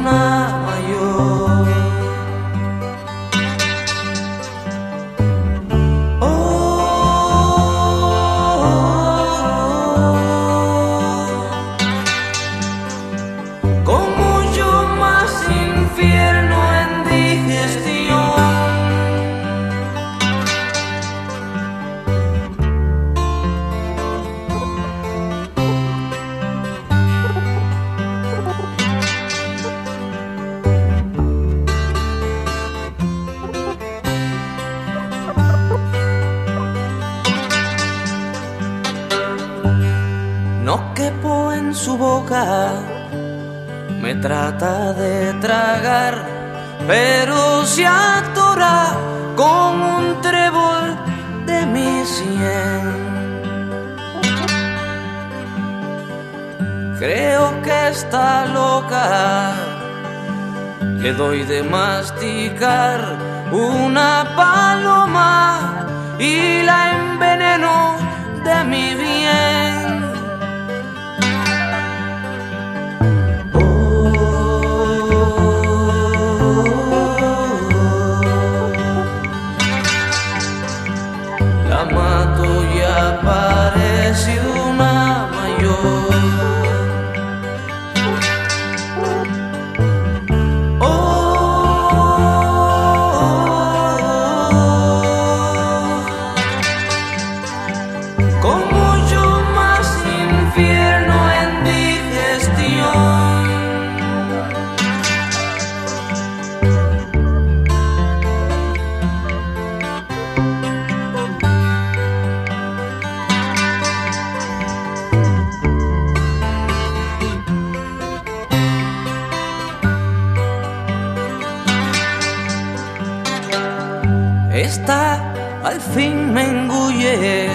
[124.67, 127.49] Esta al fin me engulle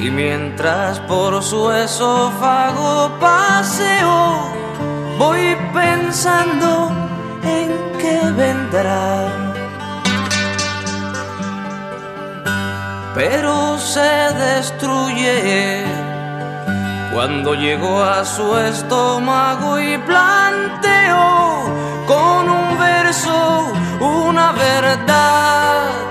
[0.00, 4.52] y mientras por su esófago paseo
[5.16, 6.90] voy pensando
[7.44, 7.68] en
[8.00, 9.28] qué vendrá.
[13.14, 14.10] Pero se
[14.46, 15.84] destruye
[17.14, 21.62] cuando llegó a su estómago y planteó
[22.08, 26.07] con un verso una verdad.